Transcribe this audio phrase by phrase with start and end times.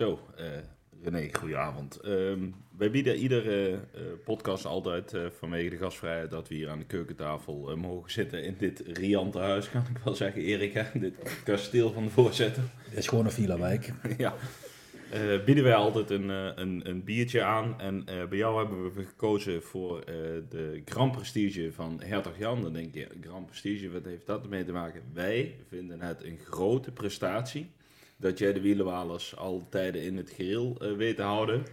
[0.00, 0.46] Zo, eh
[1.02, 1.96] René, goedenavond.
[1.96, 6.78] Ehm, wij bieden iedere eh, podcast altijd eh, vanwege de gastvrijheid dat we hier aan
[6.78, 10.72] de keukentafel eh, mogen zitten in dit riante huis, kan ik wel zeggen, Erik.
[10.72, 10.84] Hè?
[10.94, 12.62] Dit kasteel van de voorzitter.
[12.88, 13.92] Het is gewoon een villa-wijk.
[14.18, 14.34] ja.
[15.10, 17.80] Eh, bieden wij altijd een, eh, een, een biertje aan.
[17.80, 20.14] En eh, bij jou hebben we gekozen voor eh,
[20.48, 22.62] de Grand Prestige van Hertog Jan.
[22.62, 25.02] Dan denk je, Grand Prestige, wat heeft dat ermee te maken?
[25.12, 27.70] Wij vinden het een grote prestatie
[28.20, 31.64] dat jij de wielenwalers al tijden in het geheel eh, weet te houden.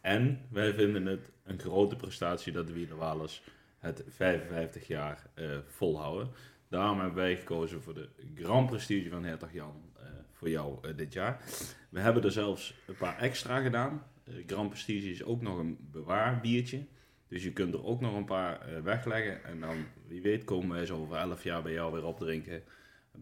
[0.00, 3.42] En wij vinden het een grote prestatie dat de wielenwalers
[3.78, 6.28] het 55 jaar eh, volhouden.
[6.68, 10.02] Daarom hebben wij gekozen voor de Grand Prestige van Hertog Jan eh,
[10.32, 11.40] voor jou dit jaar.
[11.88, 14.02] We hebben er zelfs een paar extra gedaan.
[14.46, 16.86] Grand Prestige is ook nog een bewaarbiertje.
[17.28, 19.44] Dus je kunt er ook nog een paar wegleggen.
[19.44, 19.76] En dan,
[20.06, 22.62] wie weet, komen wij zo over 11 jaar bij jou weer opdrinken.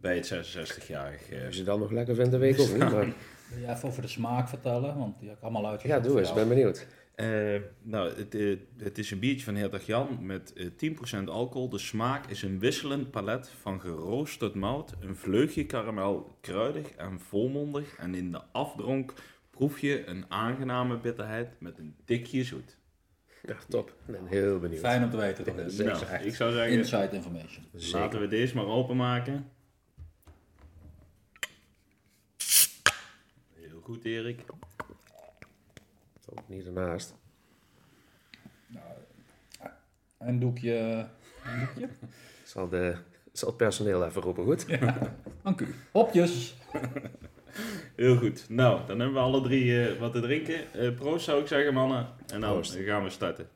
[0.00, 1.30] Bij het 66-jarig.
[1.30, 2.78] eh, Als je dat nog lekker vindt, dat weet ik ook niet.
[2.92, 3.12] Maar,
[3.50, 4.98] Wil je even over de smaak vertellen?
[4.98, 6.04] Want die heb ik allemaal ja, uitgezocht.
[6.04, 6.32] doe eens.
[6.32, 6.86] Ben benieuwd.
[7.14, 7.26] Eh,
[7.82, 11.68] nou, het, eh, het is een biertje van Hertog Jan met eh 10% alcohol.
[11.68, 17.96] De smaak is een wisselend palet van geroosterd mout, een vleugje karamel, kruidig en volmondig.
[17.96, 19.12] En in de afdronk
[19.50, 22.76] proef je een aangename bitterheid met een tikje zoet.
[23.46, 23.88] Ja, top.
[23.88, 24.80] Ik ben heel benieuwd.
[24.80, 25.44] Fijn om te weten.
[25.44, 27.64] Dat is Nou, ik zou zeggen, inside information.
[27.92, 29.46] laten we deze maar openmaken.
[33.84, 34.40] Goed, Erik.
[36.46, 37.14] Niet ernaast.
[40.18, 41.06] Een doekje.
[41.44, 41.88] Een doekje?
[42.44, 42.96] Zal, de,
[43.32, 44.66] zal het personeel even roepen, goed?
[45.42, 45.74] Dank u.
[45.92, 46.54] Hopjes.
[47.96, 48.48] Heel goed.
[48.48, 50.72] Nou, dan hebben we alle drie eh, wat te drinken.
[50.72, 52.08] Eh, proost zou ik zeggen, mannen.
[52.26, 52.74] En dan Proost.
[52.76, 53.48] gaan we starten.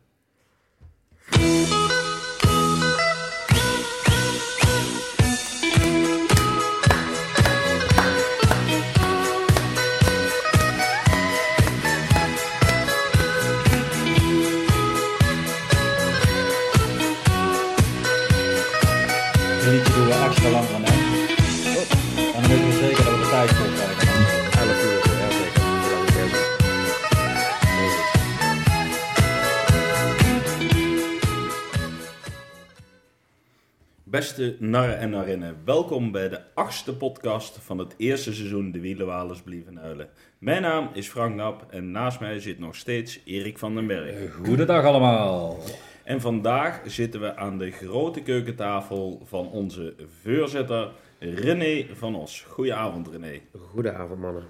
[34.19, 39.43] Beste narren en narinnen, welkom bij de achtste podcast van het eerste seizoen De Wielenwalers
[39.43, 40.09] Blieven Uilen.
[40.39, 44.35] Mijn naam is Frank Nap en naast mij zit nog steeds Erik van den Berg.
[44.35, 45.59] Goedendag allemaal.
[46.05, 52.41] En vandaag zitten we aan de grote keukentafel van onze voorzitter René van Os.
[52.49, 53.41] Goedenavond René.
[53.59, 54.45] Goedenavond, mannen.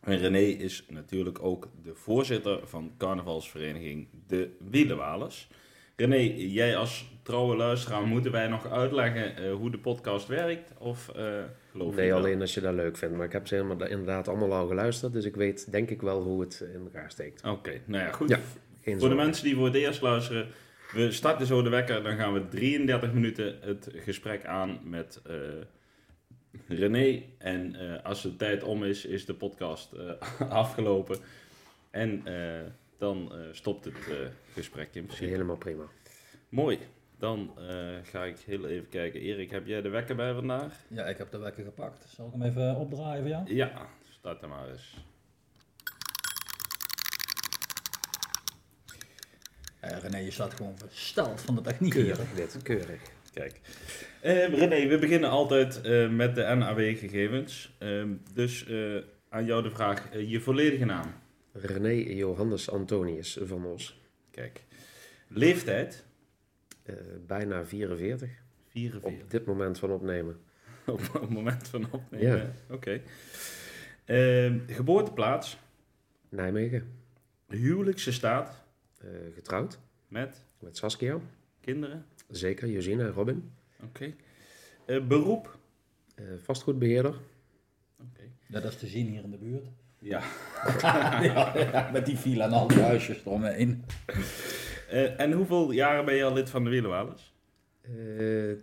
[0.00, 5.48] En René is natuurlijk ook de voorzitter van carnavalsvereniging De Wielenwalers.
[5.96, 10.72] René, jij als trouwe luisteraar, moeten wij nog uitleggen eh, hoe de podcast werkt?
[10.78, 11.24] Of eh
[11.70, 12.18] geloof je Nee, wel?
[12.18, 13.16] alleen als je dat leuk vindt.
[13.16, 15.12] Maar ik heb ze helemaal, inderdaad allemaal al geluisterd.
[15.12, 17.44] Dus ik weet denk ik wel hoe het in elkaar steekt.
[17.44, 18.28] Oké, nou ja, goed.
[18.28, 18.38] Ja,
[18.98, 20.46] Voor de mensen die voor het eerst luisteren,
[20.92, 22.02] we starten zo de wekker.
[22.02, 25.34] Dan gaan we 33 minuten het gesprek aan met eh,
[26.68, 27.22] René.
[27.38, 29.92] En als de tijd om is, is de podcast
[30.48, 31.18] afgelopen.
[31.90, 32.22] En
[32.98, 33.94] dan stopt het
[34.52, 35.30] gesprek in principe.
[35.30, 35.84] Helemaal prima.
[36.48, 36.78] Mooi.
[37.20, 37.66] Dan eh,
[38.02, 39.20] ga ik heel even kijken.
[39.20, 40.74] Erik, heb jij de wekker bij vandaag?
[40.88, 42.06] Ja, ik heb de wekker gepakt.
[42.08, 43.54] Zal ik hem even opdraaien voor jou?
[43.54, 44.96] Ja, start hem maar eens.
[49.80, 52.04] Eh, René, je staat gewoon versteld van de techniek hier.
[52.04, 53.00] Keurig dit, keurig.
[53.32, 53.60] Kijk.
[54.20, 57.76] Eh, René, we beginnen altijd eh, met de NAW-gegevens.
[57.78, 58.96] Ehm, dus eh,
[59.28, 61.14] aan jou de vraag, je volledige naam.
[61.52, 64.00] René Johannes Antonius van Os.
[64.30, 64.64] Kijk.
[65.28, 66.04] Leeftijd?
[66.90, 68.30] Eh, bijna 44.
[68.68, 69.22] 44.
[69.22, 70.40] Op dit moment van opnemen.
[70.86, 72.36] Op het moment van opnemen.
[72.36, 72.52] Ja.
[72.74, 73.00] Oké.
[74.04, 75.58] Ehm, geboorteplaats?
[76.28, 76.92] Nijmegen.
[77.48, 78.62] Huwelijkse staat?
[79.00, 79.78] Eh, getrouwd.
[80.08, 81.18] Met Met Saskia.
[81.60, 82.04] kinderen?
[82.28, 82.68] Zeker.
[82.68, 83.50] Josine en Robin.
[83.84, 84.12] Oké.
[84.86, 85.58] Eh, beroep?
[86.14, 87.14] Eh, vastgoedbeheerder.
[88.00, 88.22] Oké.
[88.46, 89.66] Ja, dat is te zien hier in de buurt.
[89.98, 90.22] Ja.
[91.22, 93.84] ja, ja, met die villa en al die huisjes eromheen.
[94.90, 97.34] Eh, en hoeveel jaren ben je al lid van de Wielenwalers?
[97.80, 97.92] Eh,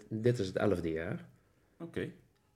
[0.10, 1.26] dit is het elfde jaar.
[1.80, 2.10] Oké.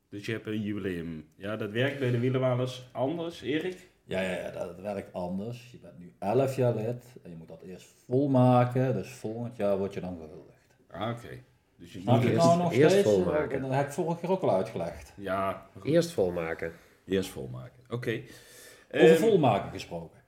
[0.10, 1.28] Dus je hebt een jubileum.
[1.36, 3.90] Ja, dat werkt bij de Wielenwalers anders, Erik?
[4.04, 5.72] Ja, ja, ja, dat werkt anders.
[5.72, 8.94] Je bent nu 11 jaar lid en je moet dat eerst volmaken.
[8.94, 10.78] Dus volgend jaar word je dan gehuldigd.
[10.90, 11.28] Ah, oké.
[11.78, 13.10] Dus je moet je het eerst- nou nog eerst steeds?
[13.10, 13.62] volmaken.
[13.62, 15.14] Dat heb ik vorige keer ook al uitgelegd.
[15.18, 15.86] Ja, goed.
[15.92, 16.72] Eerst volmaken.
[17.06, 17.84] eerst volmaken.
[17.90, 18.22] Oké.
[18.92, 20.20] Over Ehm, volmaken gesproken.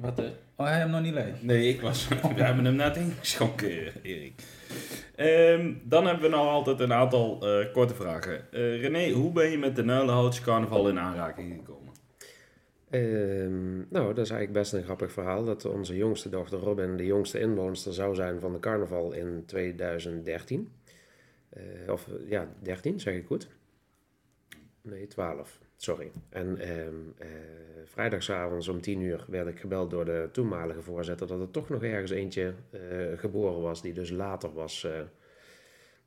[0.00, 0.22] Wat?
[0.56, 1.42] Oh, hij hem nog niet leeg?
[1.42, 2.08] Nee, ik was...
[2.08, 4.42] we hebben hem net ingeschonken, Erik.
[5.14, 8.52] Ehm, dan hebben we nou altijd een aantal eh, korte vragen.
[8.52, 11.92] Eh, René, hoe ben je met de Nuilenhoutse carnaval in aanraking gekomen?
[12.90, 15.44] Ehm, nou, dat is eigenlijk best een grappig verhaal.
[15.44, 20.72] Dat onze jongste dochter Robin de jongste inwoonster zou zijn van de carnaval in 2013.
[21.48, 23.48] Eh, of ja, 13 zeg ik goed.
[24.82, 25.58] Nee, 12.
[25.82, 26.10] Sorry.
[26.28, 27.28] En ehm eh,
[27.84, 31.82] vrijdagavond om 10 uur werd ik gebeld door de toenmalige voorzitter dat er toch nog
[31.82, 32.80] ergens eentje eh,
[33.16, 35.00] geboren was die dus later was eh,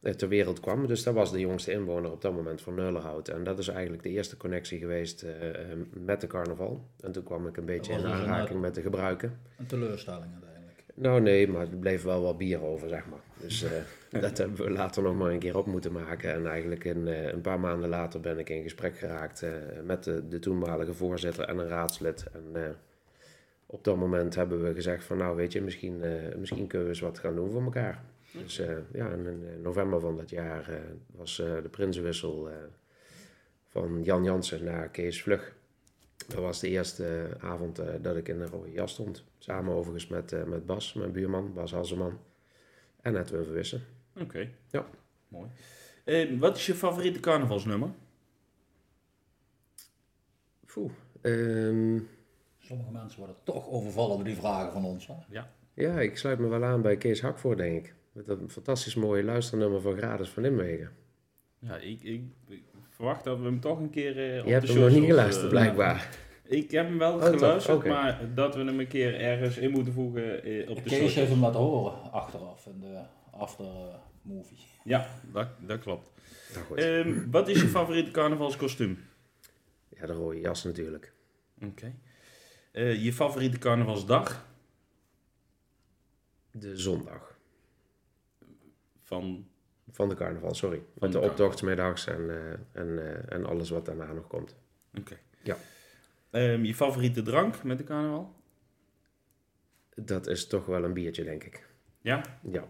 [0.04, 0.88] eh, ter wereld kwam.
[0.88, 3.28] Dus dat was de jongste inwoner op dat moment van Neulerhout.
[3.28, 6.88] En dat is eigenlijk de eerste connectie geweest eh, eh, met de carnaval.
[7.00, 9.40] En toen kwam ik een beetje in dus een, aanraking met de gebruiken.
[9.58, 10.53] Een teleurstelling uiteindelijk.
[10.94, 13.20] Nou nee, maar er bleef wel wat bier over, zeg maar.
[13.38, 13.72] Dus eh,
[14.22, 16.34] dat hebben we later nog maar een keer op moeten maken.
[16.34, 19.52] En eigenlijk in, eh, een paar maanden later ben ik in gesprek geraakt eh,
[19.84, 22.26] met de, de toenmalige voorzitter en een raadslid.
[22.34, 22.76] En
[23.66, 26.02] op dat moment hebben we gezegd van nou weet je, misschien,
[26.38, 28.04] misschien kunnen we eens wat gaan doen voor elkaar.
[28.32, 28.62] Dus
[28.92, 30.70] ja, in november van dat jaar
[31.16, 32.50] was de prinsenwissel
[33.68, 35.54] van Jan Jansen naar Kees Vlug.
[36.28, 39.24] Dat was de eerste avond eh, dat ik in een rode jas stond.
[39.38, 42.20] Samen overigens met, eh, met Bas, mijn buurman, Bas Hasselman.
[43.02, 43.82] En Edwin Verwissen.
[44.20, 44.50] Oké.
[44.72, 44.86] Ja.
[45.28, 45.50] Mooi.
[46.04, 47.90] Eh, wat is je favoriete carnavalsnummer?
[50.66, 50.92] Poeh.
[51.22, 52.00] ehm,
[52.60, 55.08] Sommige mensen worden toch overvallen door die vragen van ons.
[55.08, 55.42] Hè?
[55.74, 57.96] ja, ik sluit me wel aan bij Kees Hakvoort, denk ik.
[58.12, 60.92] Met dat fantastisch mooie luisternummer van Grades van Nimwegen.
[61.60, 62.64] Ja, ik, ik, ik
[63.04, 65.00] verwacht dat we hem toch een keer eh, op Je hebt de hem nog show
[65.00, 66.18] niet geluisterd, blijkbaar.
[66.44, 69.94] Ik heb hem wel Oh, geluisterd, maar dat we hem een keer ergens in moeten
[69.94, 73.02] voegen eh, op de Kees heeft hem laten horen achteraf in de
[73.32, 74.58] after eh, movie.
[74.84, 76.12] Ja, dat, dat klopt.
[76.54, 76.82] Nou.
[76.82, 79.00] Ehm, wat is je favoriete carnavalskostuum?
[79.90, 81.14] Ja, de rode jas natuurlijk.
[81.62, 81.96] Oké.
[82.72, 84.48] Eh, je favoriete carnavalsdag?
[86.52, 87.38] De zondag
[89.02, 89.48] Van,
[89.94, 90.78] van de carnaval, sorry.
[90.78, 91.30] Van Met de de carnaval.
[91.30, 94.56] optochtsmiddags en, eh, en, eh, en alles wat daarna nog komt.
[95.00, 95.18] oké.
[95.44, 95.58] Ja.
[96.30, 98.34] Ehm, je favoriete drank met de carnaval?
[99.96, 101.68] Dat is toch wel een biertje, denk ik.
[102.02, 102.22] Ja?
[102.52, 102.64] Ja.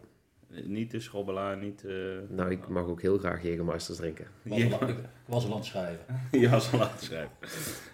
[0.64, 1.86] Niet de schrobbelaar, niet...
[1.86, 1.94] eh
[2.30, 4.28] Nou, ik mag ook heel graag Jägermeisters drinken.
[4.44, 4.96] Ik was, al, ik
[5.26, 6.06] was al aan het schrijven.
[6.46, 7.32] ja, zal laten schrijven.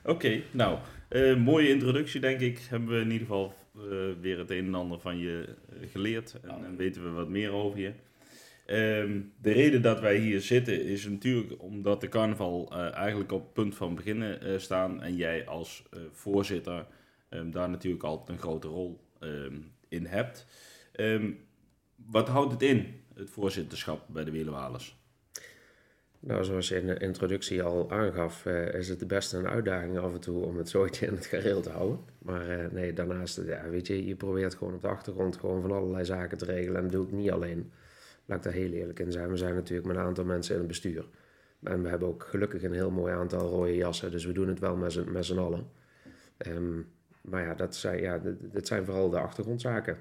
[0.05, 0.79] Oké, nou,
[1.37, 2.59] mooie introductie denk ik.
[2.69, 3.81] Hebben we in ieder geval eh,
[4.21, 5.55] weer het een en ander van je
[5.91, 6.33] geleerd.
[6.41, 6.63] En, Ja.
[6.65, 7.91] en weten we wat meer over je.
[8.69, 13.41] Ehm, de reden dat wij hier zitten is natuurlijk omdat de carnaval eh, eigenlijk op
[13.41, 15.01] het punt van beginnen eh, staan.
[15.01, 16.85] En jij als eh, voorzitter
[17.29, 19.55] ehm, daar natuurlijk altijd een grote rol ehm,
[19.87, 20.45] in hebt.
[21.95, 24.97] Wat houdt het in, het voorzitterschap bij de Wielenwalers?
[26.19, 30.19] Nou, zoals je in de introductie al aangaf, is het best een uitdaging af en
[30.19, 31.99] toe om het zooitje in het gareel te houden.
[32.17, 36.05] Maar nee, daarnaast, ja, weet je, je probeert gewoon op de achtergrond gewoon van allerlei
[36.05, 36.75] zaken te regelen.
[36.75, 37.71] En dat doe ik niet alleen.
[38.29, 39.29] Laat ik daar heel eerlijk in zijn.
[39.29, 41.05] We zijn natuurlijk met een aantal mensen in het bestuur.
[41.63, 44.59] En we hebben ook gelukkig een heel mooi aantal rode jassen, dus we doen het
[44.59, 45.67] wel met z'n, allen.
[46.37, 46.81] Ehm,
[47.21, 49.97] maar ja, dat zijn, ja, dit zijn vooral de achtergrondzaken.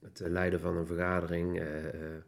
[0.00, 2.22] Het eh, leiden van een vergadering, eh, eh,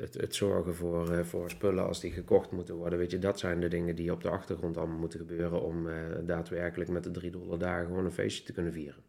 [0.00, 2.98] het, het, zorgen voor, voor spullen als die gekocht moeten worden.
[2.98, 5.88] Weet je, dat zijn de dingen die op de achtergrond allemaal moeten gebeuren om
[6.24, 9.02] daadwerkelijk met de drie dollar dagen gewoon een feestje te kunnen vieren.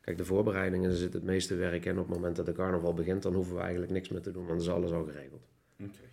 [0.00, 1.98] Kijk, de voorbereidingen zit het meeste werk in.
[1.98, 4.46] Op het moment dat de carnaval begint, dan hoeven we eigenlijk niks meer te doen,
[4.46, 5.48] want dan is alles al geregeld.
[5.80, 6.08] Oké.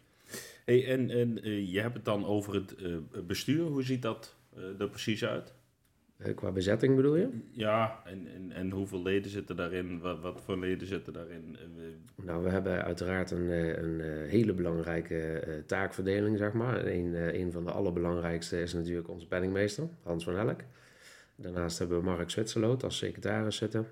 [0.65, 2.95] Hey, en en eh, je hebt het dan over het eh,
[3.27, 3.63] bestuur.
[3.63, 5.53] Hoe ziet dat eh, er precies uit?
[6.35, 7.29] Qua bezetting bedoel je?
[7.51, 9.99] Ja, en, en, en hoeveel leden zitten daarin?
[9.99, 11.57] Wat, wat voor leden zitten daarin?
[12.15, 13.49] Nou, we hebben uiteraard een,
[13.83, 16.85] een hele belangrijke taakverdeling, zeg maar.
[16.85, 20.59] Een, een van de allerbelangrijkste is natuurlijk onze penningmeester, Hans van Elk.
[21.39, 23.87] Daarnaast hebben we Mark Zwitserloot als secretaris zitten.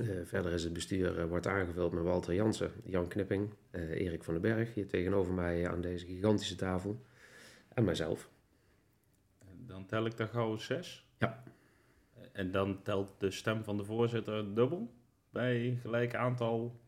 [0.00, 4.24] Eh, verder is het bestuur eh, wordt aangevuld met Walter Jansen, Jan Knipping, eh, Erik
[4.24, 7.04] van den Berg, hier tegenover mij aan deze gigantische tafel.
[7.74, 8.30] En mijzelf.
[9.66, 11.06] dan tel ik daar gauw zes.
[11.18, 11.42] Ja.
[12.32, 14.94] En dan telt de stem van de voorzitter dubbel
[15.30, 16.80] bij gelijk aantal.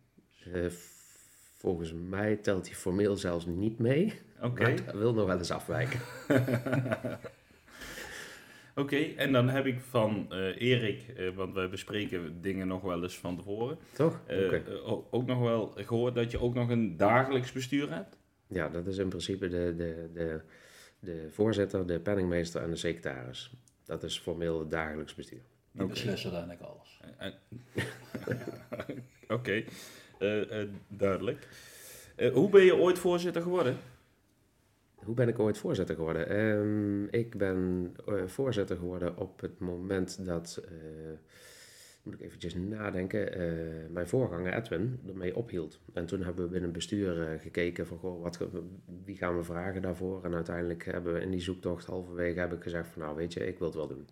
[1.57, 4.21] Volgens mij telt hij formeel zelfs niet mee.
[4.41, 4.75] Oké.
[4.85, 6.00] Dat wil nog wel eens afwijken.
[8.76, 13.02] Oké, en dan heb ik van eh, Erik, eh, want wij bespreken dingen nog wel
[13.02, 14.21] eens van tevoren, Toch?
[14.26, 14.57] eh, Oké.
[14.57, 18.16] eh, o- ook nog wel gehoord dat je ook nog een dagelijks bestuur hebt.
[18.47, 20.40] Ja, dat is in principe de, de, de,
[20.99, 23.52] de voorzitter, de penningmeester en de secretaris.
[23.85, 25.43] Dat is formeel het dagelijks bestuur.
[25.73, 25.90] Die Oké.
[25.93, 27.00] beslissen uiteindelijk alles.
[27.19, 27.35] En-
[29.37, 29.62] Oké,
[30.19, 31.49] eh, eh, duidelijk.
[32.16, 33.76] Eh, hoe ben je ooit voorzitter geworden?
[35.04, 36.28] Hoe ben ik ooit voorzitter geworden?
[36.28, 40.73] Ehm, ik ben eh, voorzitter geworden op het moment dat eh,
[42.02, 45.80] moet ik eventjes nadenken, eh, mijn voorganger Edwin ermee ophield.
[45.92, 48.38] En toen hebben we binnen het bestuur gekeken van, goh, wat,
[49.04, 50.25] wie gaan we vragen daarvoor?
[50.25, 53.46] En uiteindelijk hebben we in die zoektocht halverwege heb ik gezegd van, nou weet je,
[53.46, 54.06] ik wil het wel doen.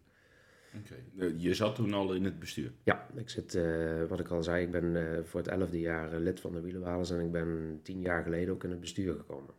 [0.78, 1.30] Oké.
[1.36, 2.72] Je zat toen al in het bestuur.
[2.82, 3.58] Ja, ik zit,
[4.08, 7.20] wat ik al zei, ik ben voor het elfde jaar lid van de Wielenwalers en
[7.20, 9.54] ik ben tien jaar geleden ook in het bestuur gekomen.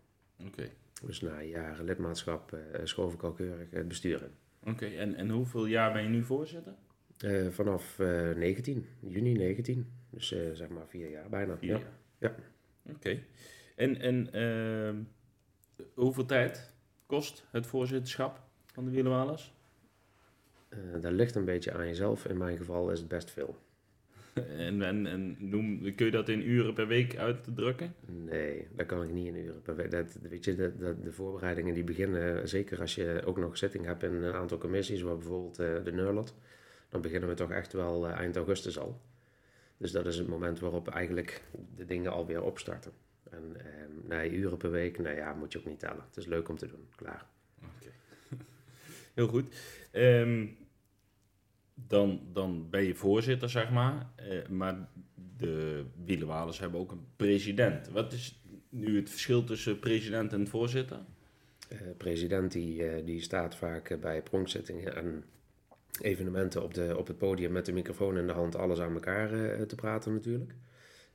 [0.46, 0.70] Oké.
[1.06, 4.72] Dus na jaren lidmaatschap eh schoof ik al keurig het bestuur in.
[4.72, 6.74] Oké, en, en hoeveel jaar ben je nu voorzitter?
[7.18, 11.58] Eh, vanaf eh 19, juni 19, dus eh, zeg maar vier jaar bijna.
[11.58, 11.78] Vier Ja.
[12.20, 12.36] jaar.
[12.86, 12.92] Ja.
[12.94, 13.20] Oké.
[13.76, 14.98] En, en ehm,
[15.94, 16.72] hoeveel tijd
[17.06, 19.54] kost het voorzitterschap van de Wielenwalers?
[20.70, 22.26] Eh, dat ligt een beetje aan jezelf.
[22.26, 23.58] In mijn geval is het best veel.
[24.58, 27.96] En, en, en noem, kun je dat in uren per week uitdrukken?
[28.06, 29.62] Nee, dat kan ik niet in uren.
[29.62, 29.92] per week.
[29.92, 33.86] Dat, weet je, dat, dat, de voorbereidingen die beginnen, zeker als je ook nog zitting
[33.86, 36.36] hebt in een aantal commissies, zoals bijvoorbeeld eh, de Neurlot,
[36.90, 39.02] dan beginnen we toch echt wel eh, eind augustus al.
[39.78, 41.42] Dus dat is het moment waarop eigenlijk
[41.76, 42.92] de dingen alweer opstarten.
[43.30, 43.66] En eh,
[44.08, 46.04] nee, uren per week, nou ja, moet je ook niet tellen.
[46.08, 47.26] Het is leuk om te doen, klaar.
[47.60, 47.92] Oké.
[49.14, 49.56] Heel goed.
[49.92, 50.46] Ehm,
[51.88, 54.10] dan, dan ben je voorzitter, zeg maar.
[54.16, 54.88] Eh, maar
[55.38, 57.90] de Wielenwalers hebben ook een president.
[57.90, 61.00] Wat is nu het verschil tussen president en voorzitter?
[61.70, 65.24] Eh, president die, eh, die staat vaak bij pronkzittingen en
[66.02, 69.30] evenementen op, de, op het podium met de microfoon in de hand alles aan elkaar
[69.68, 70.56] te praten natuurlijk.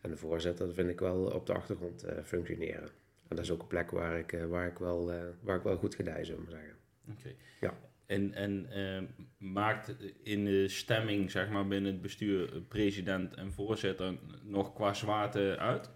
[0.00, 2.88] En de voorzitter dat vind ik wel op de achtergrond functioneren.
[3.28, 5.94] En dat is ook een plek waar ik, waar ik, wel, waar ik wel goed
[5.94, 6.76] gedij, zullen we maar zeggen.
[7.10, 7.34] Oké.
[7.60, 7.87] Ja.
[8.08, 9.04] En, en ehm,
[9.52, 15.56] maakt in de stemming, zeg maar, binnen het bestuur, president en voorzitter nog qua zwaarte
[15.58, 15.90] uit?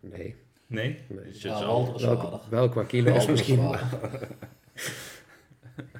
[0.00, 0.34] Nee,
[0.66, 0.98] Nee?
[1.08, 1.24] Nee.
[1.24, 2.00] Dus Ja, wel,
[2.50, 3.58] wel qua Walter is misschien,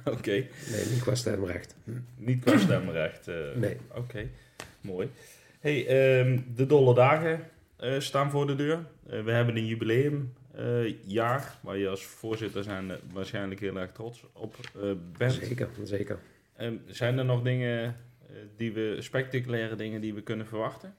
[0.05, 0.31] Oké.
[0.71, 1.75] nee, niet qua stemrecht.
[2.17, 3.27] Niet qua stemrecht.
[3.27, 3.77] eh, Nee.
[3.95, 4.27] Oké,
[4.81, 5.09] mooi.
[5.59, 7.47] Hey, ehm, de dolle dagen
[7.77, 8.85] eh, staan voor de deur.
[9.09, 9.65] Eh, we hebben een
[10.57, 15.33] jubileumjaar waar je als voorzitter zijn eh, waarschijnlijk heel erg trots op eh, bent.
[15.33, 16.19] Zeker, zeker.
[16.55, 17.95] Ehm, zijn er nog dingen
[18.27, 20.95] eh, die we, spectaculaire dingen die we kunnen verwachten?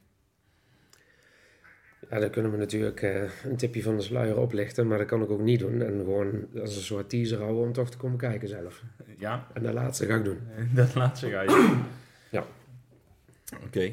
[2.11, 5.23] Ja, dan kunnen we natuurlijk eh, een tipje van de sluier oplichten, maar dat kan
[5.23, 5.83] ik ook niet doen.
[5.83, 8.83] En gewoon als een soort teaser houden om toch te komen kijken zelf.
[9.19, 10.39] Ja, En de laatste ga ik doen.
[10.75, 11.83] dat laatste ga je doen.
[12.31, 12.47] Ja.
[13.65, 13.93] Oké.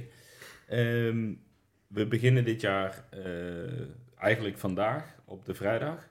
[0.68, 1.34] Ehm,
[1.88, 3.22] we beginnen dit jaar eh,
[4.18, 6.10] eigenlijk vandaag op de vrijdag.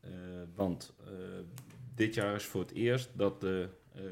[0.00, 0.10] Eh,
[0.54, 1.12] want eh,
[1.94, 4.02] dit jaar is voor het eerst dat de eh,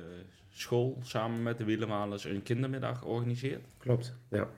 [0.48, 3.66] school samen met de Wielenmalers een kindermiddag organiseert.
[3.78, 4.48] Klopt, ja.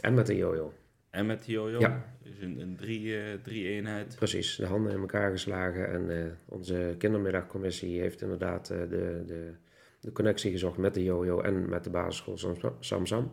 [0.00, 0.72] En met de jojo.
[1.10, 1.80] En met de Jojo.
[1.80, 2.04] Ja.
[2.22, 4.14] Dus een, een drie, eh, drie eenheid.
[4.16, 5.88] Precies, de handen in elkaar geslagen.
[5.88, 9.54] En onze kindermiddagcommissie heeft inderdaad de, de,
[10.00, 13.32] de connectie gezocht met de jojo en met de basisschool Sam- Samsam.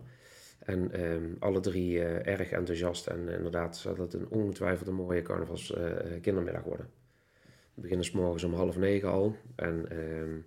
[0.65, 3.07] En ehm, alle drie eh, erg enthousiast.
[3.07, 6.89] En inderdaad zal het een ongetwijfeld een mooie carnavals eh, kindermiddag worden.
[7.73, 9.35] We beginnen s morgens om half negen al.
[9.55, 10.37] En ehm,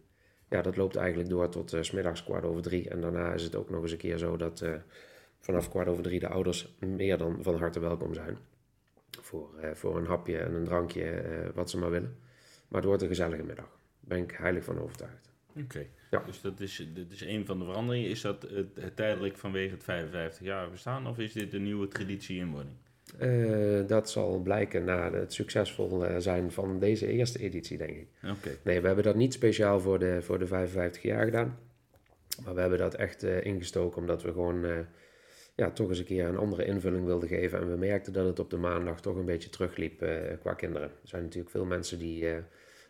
[0.49, 2.89] ja, dat loopt eigenlijk door tot eh, s smiddags kwart over drie.
[2.89, 4.75] En daarna is het ook nog eens een keer zo dat eh,
[5.45, 8.39] vanaf kwart over drie de ouders meer dan van harte welkom zijn.
[9.21, 12.17] Voor, eh, voor een hapje en een drankje, eh, wat ze maar willen.
[12.69, 13.67] Maar het wordt een gezellige middag.
[13.67, 15.34] Daar ben ik heilig van overtuigd.
[15.57, 15.87] Oké.
[16.11, 16.23] Ja.
[16.27, 18.11] Dus dat is, dat is een van de veranderingen.
[18.11, 21.07] Is dat het, het tijdelijk vanwege het 55 jaar bestaan?
[21.07, 22.77] Of is dit een nieuwe traditie inwording?
[23.19, 28.07] Eh, dat zal blijken na het succesvol eh, zijn van deze eerste editie, denk ik.
[28.23, 28.57] Oké.
[28.63, 31.59] Nee, we hebben dat niet speciaal voor de, voor de 55 jaar gedaan.
[32.45, 34.87] Maar we hebben dat echt eh, ingestoken omdat we gewoon
[35.55, 37.61] ja, toch eens een keer een andere invulling wilden geven.
[37.61, 40.07] En we merkten dat het op de maandag toch een beetje terugliep
[40.41, 40.89] qua kinderen.
[40.89, 42.27] Er zijn natuurlijk veel mensen die,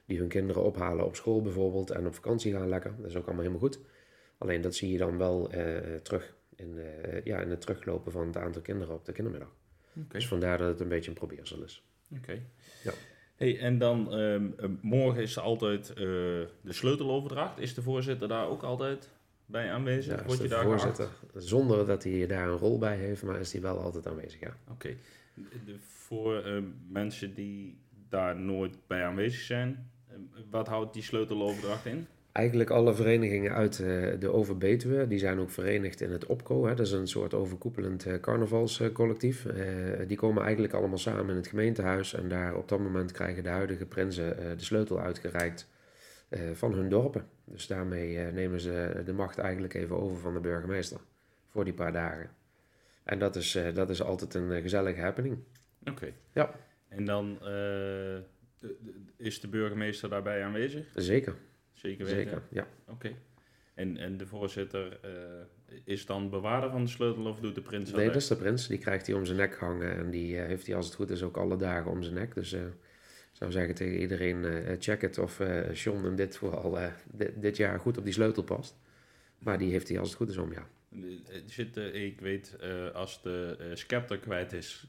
[0.06, 2.94] die hun kinderen ophalen op school bijvoorbeeld en op vakantie gaan lekker.
[2.96, 3.80] Dat is ook allemaal helemaal goed.
[4.38, 8.26] Alleen dat zie je dan wel eh, terug in, eh, ja, in het teruglopen van
[8.26, 9.54] het aantal kinderen op de kindermiddag.
[9.92, 11.84] Dus vandaar dat het een beetje een probeersel is.
[12.16, 12.42] Oké.
[12.84, 12.92] Ja.
[13.34, 17.58] Hey, en dan ehm, eh, morgen is er altijd de sleuteloverdracht.
[17.58, 19.08] Is de voorzitter daar ook altijd
[19.46, 20.12] bij aanwezig?
[20.12, 23.22] Ja, is Word je de daar voorzitter, zonder dat hij daar een rol bij heeft,
[23.22, 24.56] maar is hij wel altijd aanwezig, ja.
[24.70, 24.96] Oké.
[25.78, 29.90] Voor eh, mensen die daar nooit bij aanwezig zijn,
[30.50, 32.06] wat houdt die sleuteloverdracht in?
[32.32, 36.66] Eigenlijk alle verenigingen uit eh, de Overbetuwe, die zijn ook verenigd in het OPCO.
[36.66, 39.46] Hè, dat is een soort overkoepelend eh, carnavalscollectief.
[39.46, 39.64] Eh,
[40.06, 42.14] die komen eigenlijk allemaal samen in het gemeentehuis.
[42.14, 45.68] En daar op dat moment krijgen de huidige prinsen eh, de sleutel uitgereikt
[46.28, 47.26] eh, van hun dorpen.
[47.44, 51.00] Dus daarmee eh, nemen ze de macht eigenlijk even over van de burgemeester
[51.48, 52.30] voor die paar dagen.
[53.04, 55.38] En dat is, eh, dat is altijd een eh, gezellige happening.
[55.90, 56.12] Oké.
[56.32, 56.50] Ja.
[56.88, 58.16] En dan eh,
[59.16, 60.86] is de burgemeester daarbij aanwezig?
[60.94, 61.34] Zeker,
[61.72, 62.22] Zeker weten.
[62.22, 62.68] zeker, ja.
[62.86, 63.14] Oké.
[63.74, 65.10] En, en de voorzitter eh,
[65.84, 68.36] is dan bewaarder van de sleutel of doet de prins dat Nee, dat is de
[68.36, 68.66] prins.
[68.66, 69.96] Die krijgt hij om zijn nek hangen.
[69.96, 72.34] En die eh, heeft hij als het goed is ook alle dagen om zijn nek.
[72.34, 75.40] Dus eh, ik zou zeggen tegen iedereen, check het of
[75.72, 78.76] John in dit eh, dit, dit jaar goed op die sleutel past.
[79.38, 80.66] Maar die heeft hij als het goed is om, ja.
[81.46, 82.56] Zit, ik weet,
[82.92, 84.86] als de scepter kwijt is,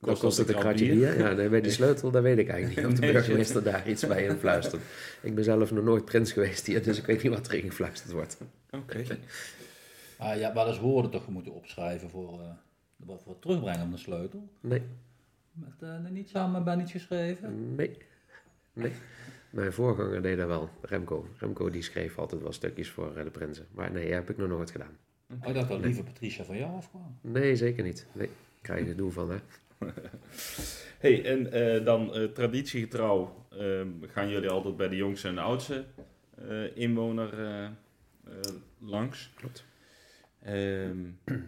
[0.00, 1.18] Dan kost het een krat kratje bier.
[1.18, 2.86] Ja, nee, bij die sleutel, dat weet ik eigenlijk niet.
[2.92, 4.82] Of de Nee, burgemeester daar iets bij in fluistert.
[5.22, 8.12] Ik ben zelf nog nooit prins geweest hier, dus ik weet niet wat erin gefluisterd
[8.12, 8.38] wordt.
[8.70, 9.04] Oké.
[10.18, 12.46] Ah, je hebt wel eens woorden toch moeten opschrijven voor, eh,
[13.06, 14.48] voor het terugbrengen van de sleutel.
[14.60, 14.82] Nee,
[15.52, 17.74] Met eh, niet samen bij niet geschreven.
[17.74, 17.96] nee,
[18.72, 18.92] nee.
[19.50, 21.28] Mijn voorganger deed dat wel, Remco.
[21.38, 23.66] Remco die schreef altijd wel stukjes voor eh, de prinsen.
[23.70, 24.96] Maar nee, heb ik nog nooit gedaan.
[25.42, 27.18] Oh, ik dacht dat lieve Patricia van jou afkwam.
[27.20, 28.06] Nee, zeker niet.
[28.12, 28.28] Nee,
[28.62, 29.36] krijg je het doel van, hè.
[30.98, 35.40] Hey, en eh, dan eh, traditiegetrouw ehm, gaan jullie altijd bij de jongste en de
[35.40, 35.84] oudste
[36.48, 37.30] eh, inwoner
[38.78, 39.30] langs.
[39.34, 39.64] Klopt.
[40.42, 40.98] Ehm,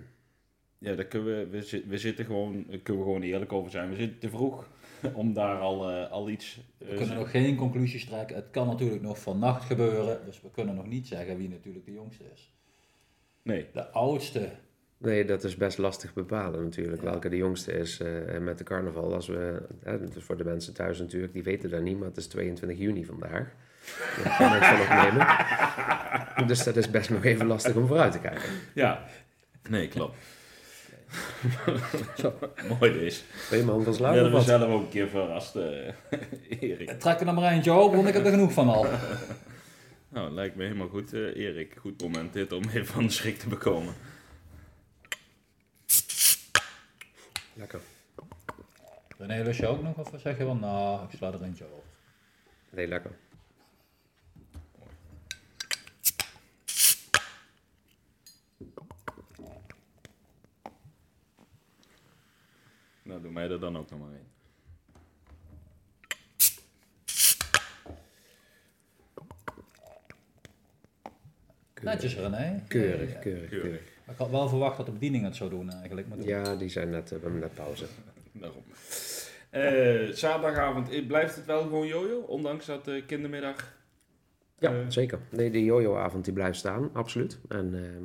[0.78, 3.70] ja, daar kunnen we, we, zi- we zitten gewoon, daar kunnen we gewoon eerlijk over
[3.70, 3.88] zijn.
[3.90, 4.68] We zitten te vroeg
[5.14, 6.60] om daar al, eh, al iets...
[6.78, 8.36] We kunnen nog geen conclusies trekken.
[8.36, 10.24] Het kan natuurlijk nog vannacht gebeuren.
[10.24, 12.52] Dus we kunnen nog niet zeggen wie natuurlijk de jongste is.
[13.42, 14.50] Nee, De oudste.
[15.02, 17.10] Nee, dat is best lastig bepalen natuurlijk, Ja.
[17.10, 19.14] welke de jongste is eh, met de carnaval.
[19.14, 22.08] Als we, hè, dat is voor de mensen thuis natuurlijk, die weten dat niet, maar
[22.08, 23.48] het is 22 juni vandaag.
[24.24, 26.46] Daar kan ik van opnemen.
[26.48, 28.50] Dus dat is best nog even lastig om vooruit te kijken.
[28.74, 29.04] ja.
[29.68, 30.16] Nee, klopt.
[32.80, 33.12] Mooi.
[33.46, 35.92] Twee man van We slaap hebben of we zelf ook een keer verrast, eh
[36.60, 36.90] Erik.
[37.00, 38.86] Trek er nog maar eentje op, want ik heb er genoeg van al.
[40.12, 41.74] Nou, lijkt me helemaal goed, eh, Erik.
[41.80, 43.94] Goed moment dit om even van de schrik te bekomen.
[47.54, 47.80] Lekker.
[49.18, 49.96] René, lust je ook nog?
[49.96, 51.84] Of zeg je van, nou, ik sla er eentje op.
[52.70, 53.10] Nee, lekker.
[63.02, 64.28] Nou, doe mij er dan ook nog maar een.
[71.82, 72.62] Netjes René.
[72.68, 73.89] Keurig, keurig, Keurig.
[74.10, 76.08] Ik had wel verwacht dat de bediening het zou doen eigenlijk.
[76.08, 77.84] Maar Ja, die zijn net, eh, we hebben net pauze.
[78.32, 78.62] Daarom.
[79.50, 83.78] Eh, zaterdagavond eh, blijft het wel gewoon jojo, ondanks dat de kindermiddag.
[84.58, 84.78] Ja, Eh.
[84.88, 85.18] zeker.
[85.30, 87.38] Nee, die jojo-avond die blijft staan, absoluut.
[87.48, 88.04] En ehm,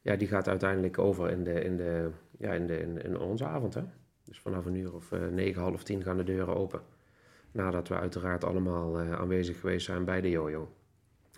[0.00, 3.44] ja, die gaat uiteindelijk over in, de, in, de, ja, in, de, in, in onze
[3.44, 3.74] avond.
[3.74, 3.82] Hè?
[4.24, 6.80] Dus vanaf een uur of eh, negen, half tien gaan de deuren open.
[7.52, 10.72] Nadat we uiteraard allemaal eh, aanwezig geweest zijn bij de jojo.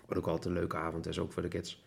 [0.05, 1.84] Wat ook altijd een leuke avond is, ook voor de kids.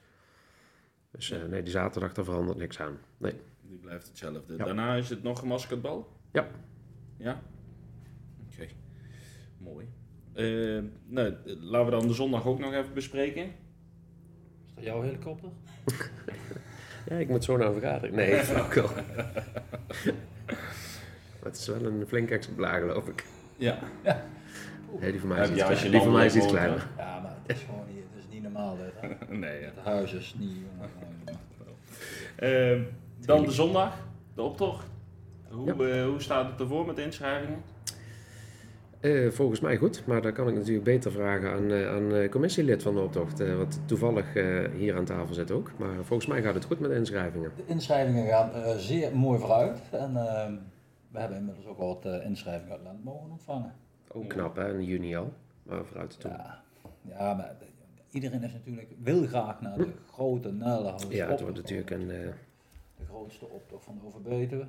[1.11, 2.99] Dus eh, nee, die zaterdag, daar verandert niks aan.
[3.17, 3.35] Nee.
[3.63, 4.57] Die blijft hetzelfde.
[4.57, 4.65] Ja.
[4.65, 6.13] Daarna is het nog gemaskerd bal?
[6.33, 6.49] Ja.
[7.17, 7.41] Ja?
[8.53, 8.67] Oké.
[9.59, 9.89] Mooi.
[10.35, 13.43] Eh, nou, laten we dan de zondag ook nog even bespreken.
[13.43, 15.51] Is dat jouw helikopter?
[17.09, 18.17] Ja, ik moet zo naar een vergadering.
[18.17, 18.89] Nee, flauwkul.
[21.45, 23.25] Het is wel een flink exemplaar, geloof ik.
[23.57, 23.79] Ja.
[25.01, 25.91] Nee, die van mij is iets, kleiner.
[25.91, 26.89] die van mij is iets landelijk kleiner.
[26.97, 28.93] woont, Ja, maar het is gewoon niet, het is niet normaal dit.
[29.29, 29.35] Hè?
[29.37, 29.67] nee, ja.
[29.75, 30.51] Het huis is niet...
[30.51, 30.91] jongen.
[32.37, 32.81] Eh,
[33.27, 34.87] dan de zondag, de optocht.
[35.49, 35.97] Hoe, Ja.
[35.97, 37.63] eh, hoe staat het ervoor met de inschrijvingen?
[39.01, 42.31] Eh, volgens mij goed, maar dan kan ik natuurlijk beter vragen aan, eh, aan eh,
[42.31, 45.71] commissielid van de optocht, eh, wat toevallig eh, hier aan tafel zit ook.
[45.79, 47.53] Maar volgens mij gaat het goed met de inschrijvingen.
[47.57, 49.81] De inschrijvingen gaan eh, zeer mooi vooruit.
[49.91, 50.53] En ehm,
[51.11, 53.73] we hebben inmiddels ook al wat inschrijvingen uit land mogen ontvangen.
[54.13, 56.31] Ook knap hè, in juni al, maar vooruit toe.
[56.31, 56.61] Ja,
[57.03, 57.57] ja maar
[58.11, 61.03] iedereen is natuurlijk, wil graag naar de grote Nellenhout.
[61.03, 61.13] Hm.
[61.13, 62.29] Ja, het wordt natuurlijk een, eh,
[62.97, 64.69] De grootste optocht van de Overbetuwe.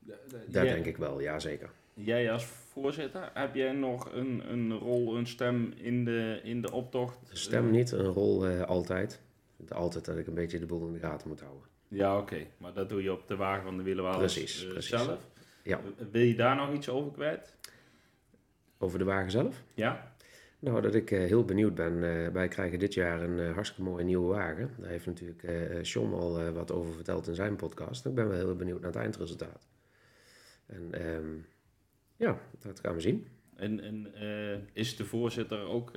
[0.00, 1.70] daar Jij- denk ik wel, ja zeker.
[1.94, 6.72] Jij als voorzitter, heb jij nog een, een rol, een stem in de, in de
[6.72, 7.18] optocht?
[7.32, 9.20] Stem niet, een rol eh, altijd.
[9.68, 11.62] Altijd dat ik een beetje de boel in de gaten moet houden.
[11.88, 12.36] Ja, oké.
[12.58, 14.90] Maar dat doe je op de wagen van de Wielenwaal Precies, precies.
[14.90, 15.26] zelf.
[15.62, 15.78] Ja.
[15.98, 17.54] Eh, Wil je daar nog iets over kwijt?
[18.78, 19.62] Over de wagen zelf?
[19.74, 20.12] Ja?
[20.58, 21.94] Nou, dat ik eh, heel benieuwd ben.
[21.94, 24.70] eh, wij krijgen dit jaar een eh, hartstikke mooie nieuwe wagen.
[24.78, 25.42] Daar heeft natuurlijk
[25.82, 28.06] John al wat over verteld in zijn podcast.
[28.06, 29.68] Ik ben wel heel benieuwd naar het eindresultaat.
[30.66, 31.34] En ehm,
[32.16, 33.28] ja, dat gaan we zien.
[33.56, 34.12] En, en
[34.72, 35.92] is de voorzitter ook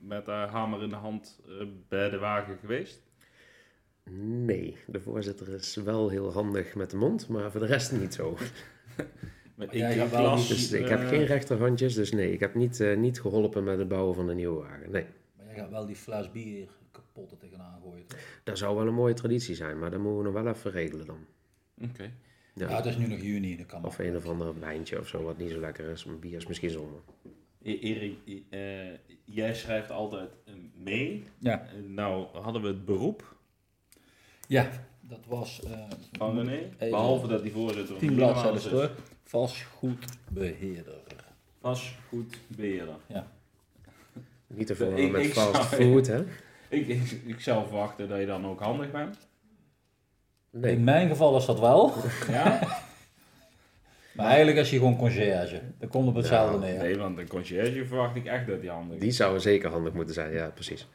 [0.00, 1.40] met haar hamer in de hand
[1.88, 3.02] bij de wagen geweest?
[4.20, 8.14] Nee, de voorzitter is wel heel handig met de mond, maar voor de rest niet
[8.14, 8.36] zo.
[9.60, 13.20] Met ik, Dus ik heb eh, geen rechterhandjes, dus nee, ik heb niet, eh, niet
[13.20, 14.90] geholpen met het bouwen van de nieuwe wagen.
[14.90, 15.04] Nee,
[15.36, 18.06] Maar jij gaat wel die fles bier kapot er tegenaan gooien.
[18.06, 18.18] toch?
[18.44, 21.06] dat zou wel een mooie traditie zijn, maar dat moeten we nog wel even regelen
[21.06, 21.18] dan.
[21.82, 22.02] Oké.
[22.54, 22.68] Ja.
[22.68, 22.76] Ja.
[22.76, 25.38] het is nu nog juni, dat kan Of een of ander wijntje of zo, wat
[25.38, 26.04] niet zo lekker is.
[26.04, 26.96] Maar bier is misschien zonde.
[27.62, 28.60] E- Erik, i- eh,
[29.24, 31.24] jij schrijft altijd eh, mee.
[31.38, 31.62] Ja.
[31.62, 33.36] Eh, nou hadden we het beroep
[34.46, 34.70] Ja,
[35.00, 35.70] dat was eh,
[36.12, 36.68] van René.
[36.90, 38.94] Behalve dat die voorzitter tien bladzijden terug.
[39.30, 41.00] Vastgoedbeheerder.
[41.60, 42.96] Vastgoedbeheerder.
[44.46, 46.22] Niet te veel met ik fast zou- food, hè?
[46.68, 49.16] Ik, ik, ik zou verwachten dat je dan ook handig bent.
[50.52, 51.92] In Nee, mijn geval is dat wel.
[52.30, 52.58] Ja?
[54.12, 55.60] Maar eigenlijk is je gewoon conciërge.
[55.78, 56.82] Dan komt op hetzelfde Ja, neer.
[56.82, 59.02] Nee, want een conciërge verwacht ik echt dat die handig is.
[59.02, 60.88] die zou zeker handig moeten zijn, ja, precies.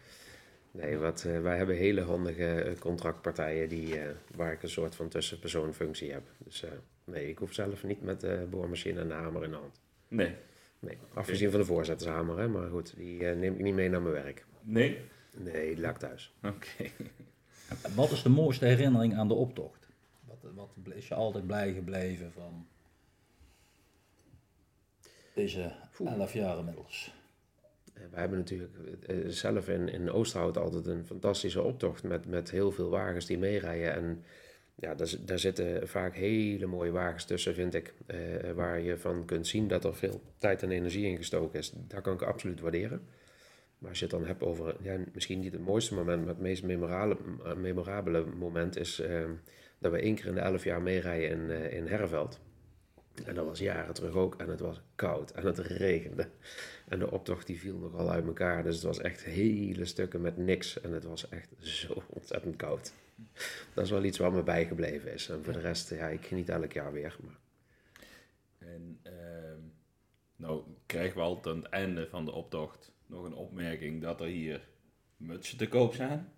[0.72, 4.96] Nee, wat, eh, wij hebben hele handige eh, contractpartijen die, eh, waar ik een soort
[4.96, 6.24] van tussenpersoonfunctie heb.
[6.38, 6.70] Dus eh,
[7.06, 9.82] nee, ik hoef zelf niet met de boormachine en de hamer in de hand.
[10.08, 10.36] Nee.
[10.80, 14.02] Nee, afgezien van de voorzettershamer, hè, maar goed, die eh, neem ik niet mee naar
[14.02, 14.46] mijn werk.
[14.62, 15.00] Nee?
[15.38, 16.34] Nee, die laat ik thuis.
[16.44, 16.90] Oké.
[17.96, 19.88] Wat is de mooiste herinnering aan de optocht?
[20.26, 22.68] Wat, wat is je altijd blij gebleven van
[25.34, 25.72] deze
[26.06, 27.14] elf jaar inmiddels?
[27.94, 28.74] Eh, We hebben natuurlijk
[29.08, 33.38] eh, zelf in, in Oosterhout altijd een fantastische optocht met, met heel veel wagens die
[33.38, 33.94] meerijden.
[33.94, 34.24] En
[34.76, 37.94] ja, daar, daar zitten vaak hele mooie wagens tussen, vind ik.
[38.06, 41.74] eh, waar je van kunt zien dat er veel tijd en energie in gestoken is.
[41.88, 43.02] Dat kan ik absoluut waarderen.
[43.78, 46.42] Maar als je het dan hebt over, ja, misschien niet het mooiste moment, maar het
[46.42, 47.18] meest memorabele,
[47.56, 49.24] memorabele moment is eh,
[49.80, 52.40] dat we één keer in de elf jaar meerijden in, eh, in Herveld.
[53.24, 54.36] En dat was jaren terug ook.
[54.36, 56.28] En het was koud en het regende.
[56.88, 58.64] En de optocht die viel nogal uit elkaar.
[58.64, 60.82] Dus het was echt hele stukken met niks.
[60.82, 62.94] En het was echt zo ontzettend koud.
[63.74, 65.30] Dat is wel iets wat me bijgebleven is.
[65.30, 67.16] En voor de rest, ja, ik geniet elk jaar weer.
[67.24, 67.38] Maar
[68.58, 69.60] En ehm,
[70.36, 74.28] nou krijgen we altijd aan het einde van de optocht nog een opmerking dat er
[74.28, 74.68] hier
[75.18, 76.32] mutsen te koop zijn.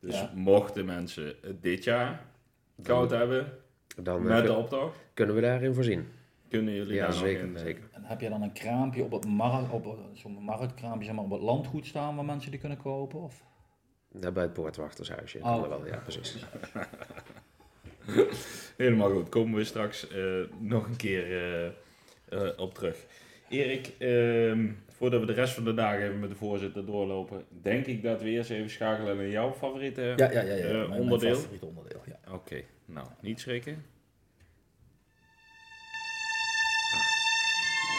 [0.00, 0.32] Dus Ja.
[0.34, 2.26] mochten mensen het dit jaar
[2.82, 3.58] koud hebben
[3.96, 6.08] dan eh, met de optocht, kunnen we daarin voorzien.
[6.48, 7.44] kunnen jullie Ja, daar nog zeker.
[7.44, 7.56] in...
[7.56, 7.82] eh, zeker.
[7.92, 11.24] En heb je dan een kraampje op het markt, op een- zo'n marktkraampje zeg maar,
[11.24, 13.20] op het landgoed staan waar mensen die kunnen kopen?
[13.20, 13.44] Of?
[14.12, 15.38] Daar bij het poortwachtershuisje.
[15.38, 15.68] Oh.
[15.68, 16.36] wel, ja, precies.
[18.76, 20.24] Helemaal goed, komen we straks eh,
[20.58, 21.66] nog een keer eh,
[22.28, 23.06] eh, op terug.
[23.48, 27.86] Erik, ehm, voordat we de rest van de dagen even met de voorzitter doorlopen, denk
[27.86, 30.54] ik dat we eerst even schakelen naar jouw favoriete Ja, ja, ja.
[30.54, 30.54] ja.
[30.64, 31.34] eh, Mijn- mijn onderdeel.
[31.34, 32.32] favoriet onderdeel, ja.
[32.34, 32.62] Oké,
[32.98, 33.84] nou, niet schrikken.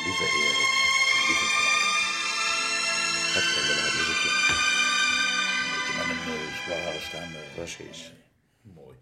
[0.06, 0.72] Lieve Erik.
[1.28, 1.82] Lieve Frank.
[3.36, 4.32] Het inderdaad muziekje.
[5.74, 7.36] Beetje met een uh, zware stem.
[7.36, 7.56] eh.
[7.56, 8.14] Precies.
[8.62, 8.96] Mooi.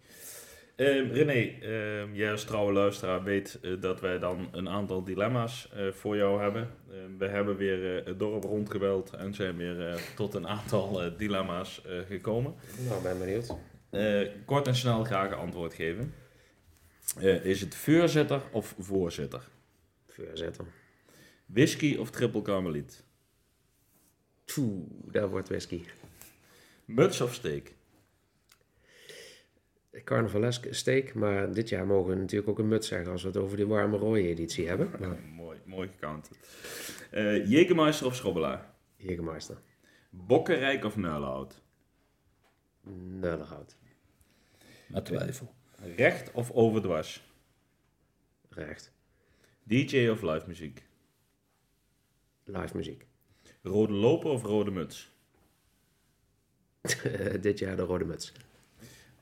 [0.76, 5.68] Ehm, René, ehm, jij als trouwe luisteraar weet eh, dat wij dan een aantal dilemma's
[5.72, 6.70] eh, voor jou hebben.
[6.90, 11.16] Ehm, we hebben weer eh, het dorp rondgebeld en zijn weer eh, tot een aantal
[11.16, 12.54] dilemma's eh, gekomen.
[12.88, 13.54] Nou, ben benieuwd.
[13.90, 16.14] Eh, kort en snel graag een antwoord geven.
[17.20, 19.48] Eh, is het voorzitter of voorzitter?
[20.06, 20.66] Vuur zetten.
[21.46, 23.04] Whisky of triple karmeliet?
[24.58, 25.84] Oeh, daar wordt whisky.
[26.84, 27.72] Muts of steak?
[30.04, 33.36] Carnavalesk steak, maar dit jaar mogen we natuurlijk ook een muts zeggen als we het
[33.36, 34.90] over die warme rode editie hebben.
[35.00, 36.30] Maar mooi, mooi gekant.
[37.10, 38.74] Eh Jägermeister of Schrobbelaar?
[38.96, 39.56] Jägermeister.
[40.10, 41.60] Bokkenrijk of Nuilhout?
[42.88, 43.76] Nullerhout.
[44.86, 45.54] Met twijfel.
[45.96, 47.22] Recht of overdwars?
[48.48, 48.92] Recht.
[49.62, 50.82] DJ of live muziek?
[52.44, 53.06] Live muziek.
[53.62, 55.10] Rode loper of rode muts?
[57.40, 58.32] dit jaar de rode muts.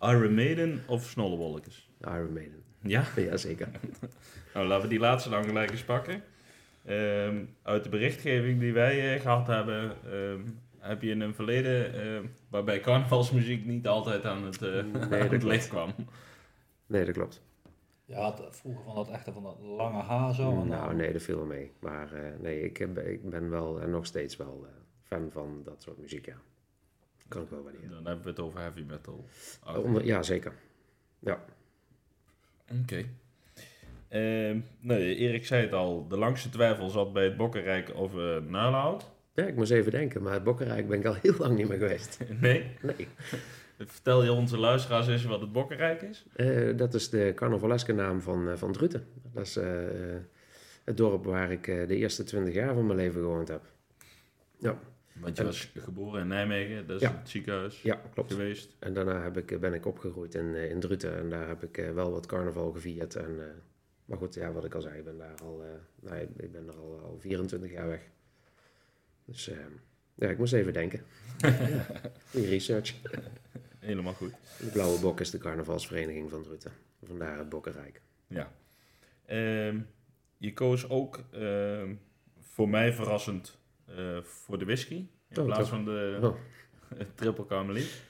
[0.01, 1.89] Iron Maiden of Snollewolkers?
[2.01, 2.63] Iron Maiden.
[2.83, 3.07] Ja?
[3.17, 3.69] Jazeker.
[4.55, 6.23] Nou, laten we die laatste dan gelijk eens pakken.
[6.85, 10.41] Ehm, uit de berichtgeving die wij eh, gehad hebben, ehm,
[10.87, 15.29] heb je in een verleden eh, waarbij carnavalsmuziek niet altijd aan het, eh, Nee, aan
[15.29, 15.95] het licht kwam.
[16.87, 17.43] Nee, dat klopt.
[18.05, 20.51] Je had vroeger van dat echte van dat lange haar zo.
[20.61, 21.73] en nou, dan- nee, dat viel wel mee.
[21.81, 24.73] Maar eh, nee, ik, heb- ik ben wel en nog steeds wel eh,
[25.03, 26.37] fan van dat soort muziek, ja.
[27.29, 27.91] Kan ik wel waarderen.
[27.91, 29.25] Dan hebben we het over heavy metal.
[29.77, 30.53] Onder- ja, zeker.
[31.19, 31.45] Ja.
[32.83, 33.05] Oké.
[34.09, 38.37] Ehm, nee, Erik zei het al, de langste twijfel zat bij het Bokkenrijk of uh.
[39.37, 41.79] Ja, ik moest even denken, maar het Bokkenrijk ben ik al heel lang niet meer
[41.79, 42.19] geweest.
[42.41, 42.71] Nee.
[42.83, 43.09] Nee.
[43.79, 46.27] Vertel je onze luisteraars eens wat het Bokkenrijk is?
[46.37, 49.07] Eh, dat is de carnavaleske naam van, eh, van Druten.
[49.33, 49.67] Dat is eh,
[50.85, 53.63] het dorp waar ik de eerste twintig jaar van mijn leven gewoond heb.
[54.59, 54.79] Ja,
[55.21, 57.17] Want je was geboren in Nijmegen, dat is Ja.
[57.19, 58.33] het ziekenhuis ja klopt.
[58.33, 58.77] geweest.
[58.79, 62.11] En daarna heb ik, ben ik opgegroeid in, in Druten en daar heb ik wel
[62.11, 63.15] wat carnaval gevierd.
[63.15, 63.37] En,
[64.05, 65.69] maar goed, ja, wat ik al zei, ik ben daar al, eh,
[66.11, 68.01] nou, ik ben er al, al 24 jaar weg.
[69.27, 69.57] Dus eh,
[70.15, 71.01] ja, ik moest even denken.
[72.31, 72.95] Goeie research.
[73.79, 74.33] Helemaal goed.
[74.59, 76.73] De Blauwe Bok is de carnavalsvereniging van Druten.
[77.03, 78.01] Vandaar het Bokkenrijk.
[78.27, 78.53] Ja.
[79.27, 79.79] Ehm,
[80.37, 81.95] je koos ook ehm,
[82.41, 84.95] voor mij verrassend eh, voor de whisky.
[85.29, 86.37] In Oh, plaats van de Oh,
[87.15, 88.03] triple carmeliet.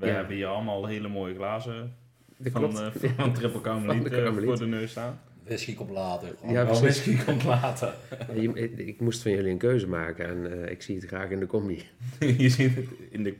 [0.00, 0.06] Ja.
[0.06, 1.96] hebben hier allemaal hele mooie glazen
[2.36, 4.44] dat van, eh, van triple eh, Carmeliet.
[4.44, 5.20] voor de neus staan.
[5.48, 6.34] Whisky komt later.
[6.46, 7.94] Ja, Oh, whisky komt later.
[8.40, 11.40] Je- ik, moest van jullie een keuze maken en eh, ik zie het graag in
[11.40, 11.82] de combi.
[12.38, 13.34] je ziet het in de...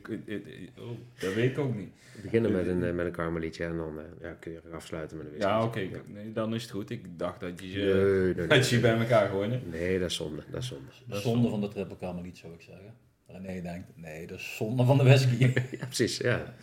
[0.79, 0.85] Oh,
[1.19, 1.89] dat weet ik ook niet.
[2.15, 5.27] We beginnen met een, eh, met een karmelietje en dan eh, ja, keurig afsluiten met
[5.27, 5.51] een whisky.
[5.51, 5.81] Ja, oké.
[6.07, 6.91] Nee, dan is het goed.
[6.91, 8.47] Ik dacht dat je ze, Nee, nee, nee.
[8.47, 9.61] dat je bij elkaar gooide.
[9.71, 10.43] Nee, dat is zonde.
[10.51, 10.85] Dat is zonde.
[11.07, 12.95] De zonde van de triple carmeliet zou ik zeggen.
[13.27, 15.45] René denkt, nee, de zonde van de whisky.
[15.71, 16.17] Ja, precies.
[16.17, 16.55] Ja.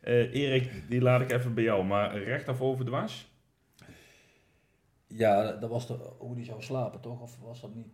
[0.00, 1.84] Eh, Erik, die laat ik even bij jou.
[1.84, 3.34] Maar recht of over de was?
[5.06, 7.20] Ja, dat was de, hoe die zou slapen, toch?
[7.22, 7.86] Of was dat niet?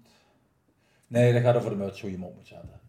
[1.06, 2.80] Nee, dat gaat over de muts, hoe je hem op moet zetten.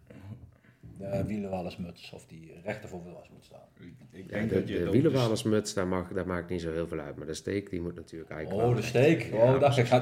[0.98, 3.68] De wielenwalersmuts, of die recht of over de was moet staan.
[3.80, 6.88] Ik, Ja, denk de dat je de wielenwalersmuts, daar, mag, daar maakt niet zo heel
[6.88, 7.16] veel uit.
[7.16, 9.22] Maar de steek, die moet natuurlijk eigenlijk Oh, wel de steek.
[9.24, 9.86] Ja, Oh, dacht ik.
[9.86, 9.96] We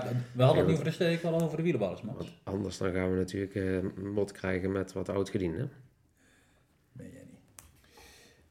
[0.43, 2.17] hadden het niet over de steek, we hadden het over de wielenwalersmuts.
[2.17, 5.67] Want anders dan gaan we natuurlijk eh mot krijgen met wat oud gediende.
[6.91, 7.39] Ben jij niet.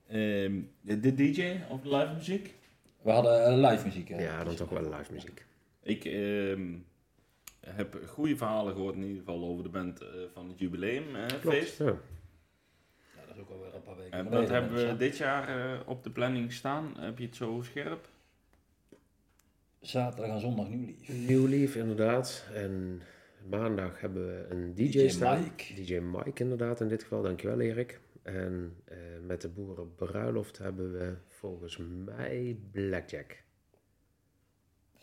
[0.07, 2.55] Ehm, de DJ of de live muziek?
[3.03, 4.09] We hadden eh, live muziek.
[4.09, 4.23] hè?
[4.23, 5.47] Ja, dan toch wel live muziek.
[5.83, 6.79] Ik ehm,
[7.61, 11.79] heb goede verhalen gehoord in ieder geval over de band eh, van het jubileumfeest.
[11.79, 11.85] Ja.
[11.85, 14.41] Ja, dat is ook alweer een paar weken en geleden.
[14.41, 16.95] wat hebben we dit jaar eh, op de planning staan?
[16.99, 18.09] Heb je het zo scherp?
[19.81, 21.29] Zaterdag en zondag nieuw lief.
[21.29, 22.47] New Leaf inderdaad.
[22.55, 23.03] En
[23.49, 25.43] maandag hebben we een DJ, DJ staan.
[25.43, 25.75] Mike.
[25.75, 27.23] DJ Mike inderdaad in dit geval.
[27.23, 28.01] Dankjewel Erik.
[28.23, 33.43] En eh, met de boerenbruiloft hebben we volgens mij Blackjack.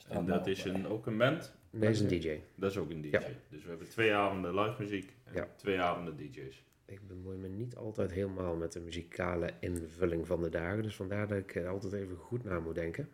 [0.07, 1.53] En dat is een, ook een band.
[1.69, 2.39] Nee, is een DJ.
[2.55, 3.07] Dat is ook een DJ.
[3.09, 3.21] Ja.
[3.49, 5.47] Dus we hebben twee avonden live muziek en Ja.
[5.55, 6.63] twee avonden DJ's.
[6.85, 10.83] Ik bemoei me niet altijd helemaal met de muzikale invulling van de dagen.
[10.83, 13.09] Dus vandaar dat ik eh, altijd even goed na moet denken.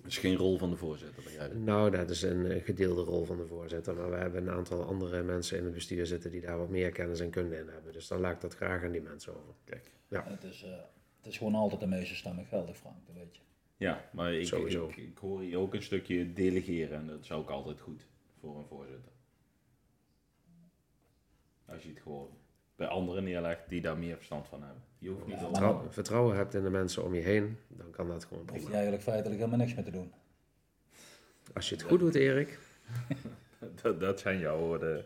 [0.00, 1.58] Dat is geen rol van de voorzitter, begrijp ik.
[1.58, 3.94] Nou, dat is een eh, gedeelde rol van de voorzitter.
[3.94, 6.90] Maar we hebben een aantal andere mensen in het bestuur zitten die daar wat meer
[6.90, 7.92] kennis en kunde in hebben.
[7.92, 9.54] Dus dan laat ik dat graag aan die mensen over.
[9.64, 9.90] Kijk.
[10.08, 10.24] Ja.
[10.28, 10.70] Het is, eh,
[11.16, 13.42] het is gewoon altijd de meeste stemmen geldig, Frank, dat weet je.
[13.78, 14.88] Ja, maar ik, Sowieso.
[14.88, 18.06] ik, ik hoor hier ook een stukje delegeren en dat is ook altijd goed
[18.40, 19.12] voor een voorzitter.
[21.66, 22.28] Als je het gewoon
[22.76, 24.82] bij anderen neerlegt die daar meer verstand van hebben.
[24.98, 27.90] Je hoeft niet Ja, al- Vertrouw- vertrouwen hebt in de mensen om je heen, dan
[27.90, 30.12] kan dat gewoon Daar hoef je eigenlijk feitelijk helemaal niks mee te doen.
[31.54, 32.58] Als je het goed doet, Erik.
[33.82, 35.04] dat, dat zijn jouw woorden,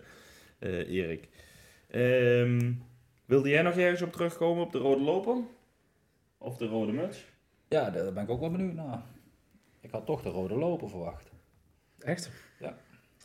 [0.59, 1.29] eh, Erik.
[1.89, 2.73] Ehm,
[3.25, 5.37] wilde jij nog ergens op terugkomen op de rode loper?
[6.39, 7.25] Of de rode muts?
[7.73, 9.03] Ja, daar ben ik ook wel benieuwd naar.
[9.81, 11.31] Ik had toch de rode loper verwacht.
[11.99, 12.31] Echt?
[12.59, 12.77] Ja.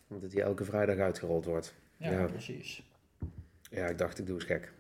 [0.08, 1.76] Omdat die elke vrijdag uitgerold wordt.
[1.98, 2.26] Ja, Ja.
[2.26, 2.84] precies.
[3.70, 4.74] Ja, ik dacht, ik doe eens gek.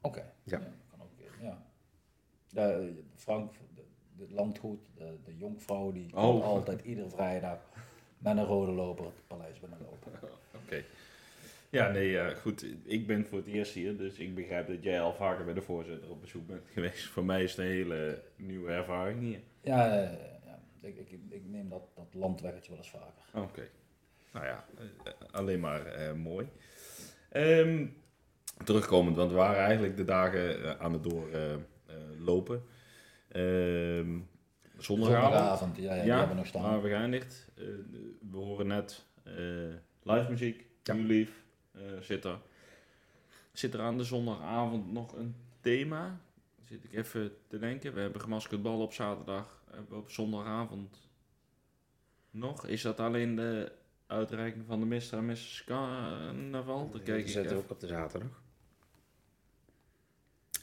[0.00, 0.32] Oké.
[0.42, 0.58] Ja.
[0.58, 1.10] kan ook,
[1.40, 1.62] ja.
[2.48, 3.82] De, Frank, de,
[4.16, 6.22] de landgoed, de, de jonkvrouw, die Oh.
[6.22, 7.58] komt altijd iedere vrijdag
[8.18, 10.12] met een rode loper het paleis binnenlopen.
[10.64, 10.84] Oké.
[11.72, 12.66] Ja, nee, eh, goed.
[12.84, 15.62] Ik ben voor het eerst hier, dus ik begrijp dat jij al vaker bij de
[15.62, 17.04] voorzitter op bezoek bent geweest.
[17.04, 19.40] Voor mij is het een hele nieuwe ervaring hier.
[19.62, 20.10] Ja, eh,
[20.44, 20.62] ja.
[20.80, 23.42] Ik, ik, ik neem dat, dat landweggetje wel eens vaker.
[23.42, 23.68] Oké.
[24.32, 24.64] Nou ja,
[25.04, 26.48] eh, alleen maar mooi.
[27.30, 27.86] Ehm,
[28.64, 32.62] terugkomend, want we waren eigenlijk de dagen aan het doorlopen.
[33.28, 34.18] Ehm
[34.78, 35.32] zondagavond.
[35.32, 36.62] Zondagavond, ja, ja, die hebben we nog staan.
[36.62, 37.48] maar we geëindigd.
[37.56, 37.64] Eh,
[38.30, 39.06] we horen net
[40.02, 40.94] live muziek, Ja.
[41.72, 42.38] Eh, zit er.
[43.52, 46.20] Zit er aan de zondagavond nog een thema?
[46.64, 47.94] Zit ik even te denken.
[47.94, 49.62] We hebben gemaskerd bal op zaterdag.
[49.70, 51.08] Hebben we op zondagavond
[52.30, 52.66] nog?
[52.66, 53.72] Is dat alleen de
[54.06, 55.12] uitreiking van de Mr.
[55.12, 55.62] en Mrs.
[55.66, 56.90] Carnaval?
[56.90, 57.56] Dan kijk Die ik zitten even.
[57.64, 58.42] ook op de zaterdag.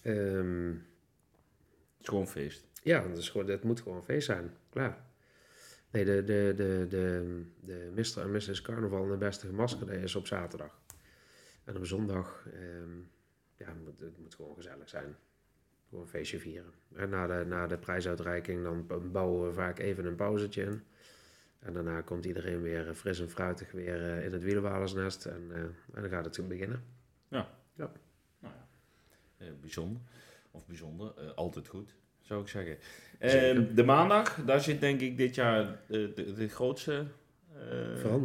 [0.03, 2.65] Ehm, Het is gewoon feest.
[2.83, 4.53] ja, dat is gewoon, het moet gewoon een feest zijn.
[4.69, 5.05] Klaar.
[5.91, 8.21] Nee, de, de, de, de, de Mr.
[8.21, 8.61] en Mrs.
[8.61, 10.79] Carnaval en de beste gemaskerde is op zaterdag.
[11.69, 12.97] En op zondag, ehm,
[13.57, 15.15] ja, het moet, het moet gewoon gezellig zijn.
[15.89, 16.73] Gewoon een feestje vieren.
[16.95, 20.83] En na de, na de prijsuitreiking dan bouwen we vaak even een pauzetje in.
[21.59, 25.25] En daarna komt iedereen weer eh, fris en fruitig weer eh, in het wielenwalersnest.
[25.25, 26.83] En, eh, en dan gaat het beginnen.
[29.37, 30.01] Eh, bijzonder.
[30.51, 32.77] Of bijzonder, altijd goed, zou ik zeggen.
[33.19, 37.05] Ehm, de maandag, daar zit denk ik dit jaar de, de grootste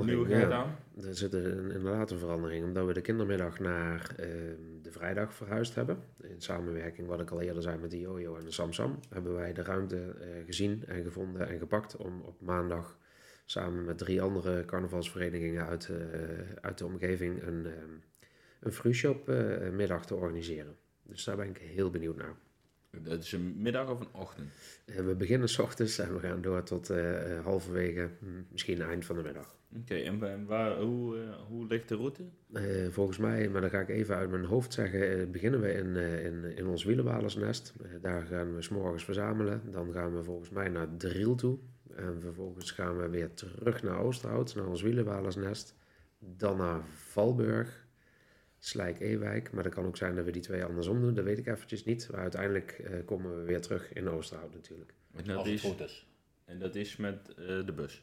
[0.04, 0.56] nieuwigheid ja.
[0.56, 0.76] aan.
[1.04, 5.74] Er zit een, inderdaad een verandering, omdat we de kindermiddag naar ehm, de vrijdag verhuisd
[5.74, 5.98] hebben.
[6.22, 9.52] In samenwerking, wat ik al eerder zei, met de Jojo en de Samsam, hebben wij
[9.52, 12.98] de ruimte eh, gezien en gevonden en gepakt om op maandag
[13.44, 15.96] samen met drie andere carnavalsverenigingen uit, eh,
[16.60, 17.92] uit de omgeving een, ehm
[18.64, 20.76] een frushop eh, middag te organiseren.
[21.02, 22.34] Dus daar ben ik heel benieuwd naar.
[23.02, 24.48] Dat is een middag of een ochtend?
[24.84, 28.82] Eh, we beginnen s ochtends en we gaan door tot eh, eh, halverwege, hm, misschien
[28.82, 29.54] eind van de middag.
[29.80, 31.16] Oké, en wa- waar, hoe,
[31.48, 32.22] hoe ligt de route?
[32.90, 36.56] Volgens mij, maar dan ga ik even uit mijn hoofd zeggen, beginnen we in, in,
[36.56, 37.74] in ons wielenwalersnest.
[38.00, 39.62] Daar gaan we s'morgens verzamelen.
[39.70, 41.58] Dan gaan we volgens mij naar Driel toe.
[41.96, 45.74] En vervolgens gaan we weer terug naar Oosterhout, naar ons wielenwalersnest.
[46.18, 47.83] Dan naar Valburg,
[48.64, 49.52] Slijk-Ewijk.
[49.52, 51.84] Maar dat kan ook zijn dat we die twee andersom doen, dat weet ik eventjes
[51.84, 52.08] niet.
[52.10, 54.94] Maar uiteindelijk eh, komen we weer terug in Oosterhout natuurlijk.
[55.14, 56.06] En dat Als het is, goed is.
[56.44, 58.02] en dat is met eh, de bus.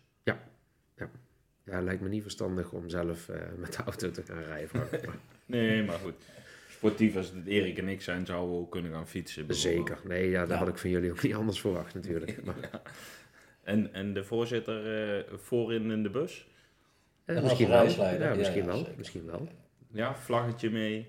[1.63, 4.69] Ja, lijkt me niet verstandig om zelf eh, met de auto te gaan rijden.
[5.45, 6.13] Nee, maar goed.
[6.69, 9.56] Sportief als het Erik en ik zijn, zouden we ook kunnen gaan fietsen.
[9.56, 10.00] Zeker.
[10.04, 10.56] Nee, ja, dat Ja.
[10.56, 12.38] had ik van jullie ook niet anders verwacht natuurlijk.
[12.45, 12.82] Maar,
[13.63, 16.47] En, en de voorzitter eh, voorin in de bus?
[17.26, 17.86] eh, En misschien wel.
[17.89, 18.88] Ja, ja, misschien ja, wel.
[18.97, 19.47] Misschien wel.
[19.91, 21.08] Ja, vlaggetje mee.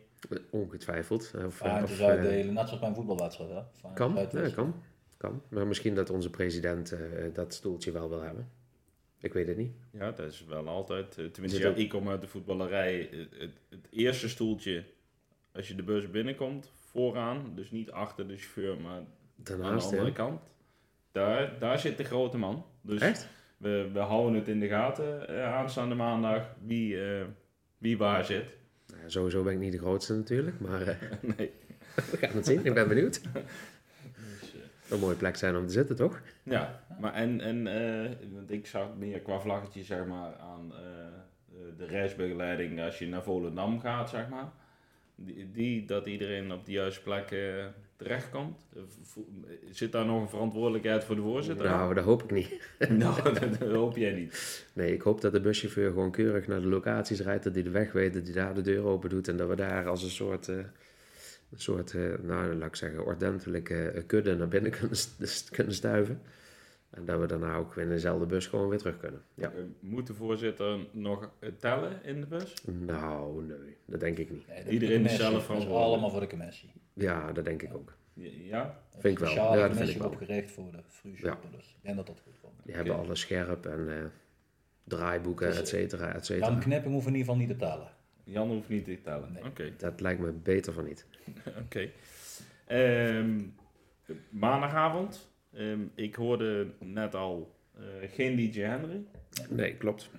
[0.51, 1.33] Ongetwijfeld.
[1.47, 3.51] Of, Vaartjes of, eh, uitdelen, net zoals bij een voetbalwedstrijd.
[3.51, 3.93] Hè?
[3.95, 4.75] Kan, ja, kan,
[5.17, 5.43] kan.
[5.49, 7.01] Maar misschien dat onze president eh,
[7.33, 8.51] dat stoeltje wel wil hebben.
[9.19, 9.73] Ik weet het niet.
[9.91, 11.15] Ja, dat is wel altijd.
[11.33, 13.09] Tenminste, ja, ik kom uit de voetballerij.
[13.11, 14.85] Het, het, eerste stoeltje,
[15.53, 17.53] als je de bus binnenkomt, vooraan.
[17.55, 20.11] Dus niet achter de chauffeur, maar aan de andere ja.
[20.11, 20.41] kant.
[21.13, 22.65] Daar, daar zit de grote man.
[22.81, 23.29] Dus Echt?
[23.57, 27.25] we, we houden het in de gaten aanstaande maandag wie, eh,
[27.79, 28.45] wie waar zit.
[28.97, 30.97] Nou, sowieso ben ik niet de grootste natuurlijk, maar eh,
[31.37, 31.51] nee.
[32.11, 32.65] we gaan het zien.
[32.65, 33.23] Ik ben benieuwd.
[33.23, 36.21] Dus, eh, Een mooie plek zijn om te zitten, toch?
[36.43, 40.73] Ja, maar en, en eh, want ik zag meer qua vlaggetje zeg maar aan
[41.77, 44.53] de reisbegeleiding als je naar Volendam gaat, zeg maar.
[45.15, 47.31] Die, die dat iedereen op de juiste plek
[48.03, 48.57] terechtkomt.
[49.03, 49.27] Vo-
[49.71, 51.67] Zit daar nog een verantwoordelijkheid voor de voorzitter?
[51.67, 52.51] Nou, dat hoop ik niet.
[52.99, 54.65] nou dat, dat hoop jij niet.
[54.73, 57.71] Nee, ik hoop dat de buschauffeur gewoon keurig naar de locaties rijdt, dat hij de
[57.71, 60.11] weg weet, dat hij daar de deur open doet en dat we daar als een
[60.11, 64.99] soort, eh, een soort eh, nou, laat ik zeggen, ordentelijke eh, kudde naar binnen kunnen,
[65.51, 66.21] kunnen stuiven.
[66.93, 69.23] En dat we daarna ook in dezelfde bus gewoon weer terug kunnen.
[69.35, 69.51] Ja.
[69.53, 72.55] Eh, Moet de voorzitter nog tellen in de bus?
[72.65, 74.47] Nou, nee, dat denk ik niet.
[74.49, 75.31] Nee, Iedereen is zelf commissie.
[75.33, 75.87] Dat is verantwoordelijk.
[75.93, 76.71] allemaal voor de commissie.
[76.93, 77.95] Ja, dat denk ik ook.
[78.15, 78.79] Ja?
[78.99, 79.33] Vind ik wel.
[79.35, 80.07] Ja, dat vind ik wel.
[80.09, 81.51] opgericht voor de vroegshoppen.
[81.53, 82.55] Dus ik denk dat dat goed komt.
[82.65, 84.05] Die hebben alles scherp en eh,
[84.85, 86.59] draaiboeken, Dus, et cetera, et Jan cetera.
[86.59, 87.89] Knipping hoeft in ieder geval niet te tellen.
[88.25, 89.33] Jan hoeft niet te tellen.
[89.33, 89.45] Nee.
[89.45, 89.73] Oké.
[89.79, 91.07] Dat lijkt me beter van niet.
[91.65, 91.89] Oké.
[92.67, 93.41] Ehm,
[94.31, 95.31] maandagavond.
[95.53, 99.05] Ehm, ik hoorde net al eh, geen DJ Henry.
[99.49, 100.11] Nee, klopt.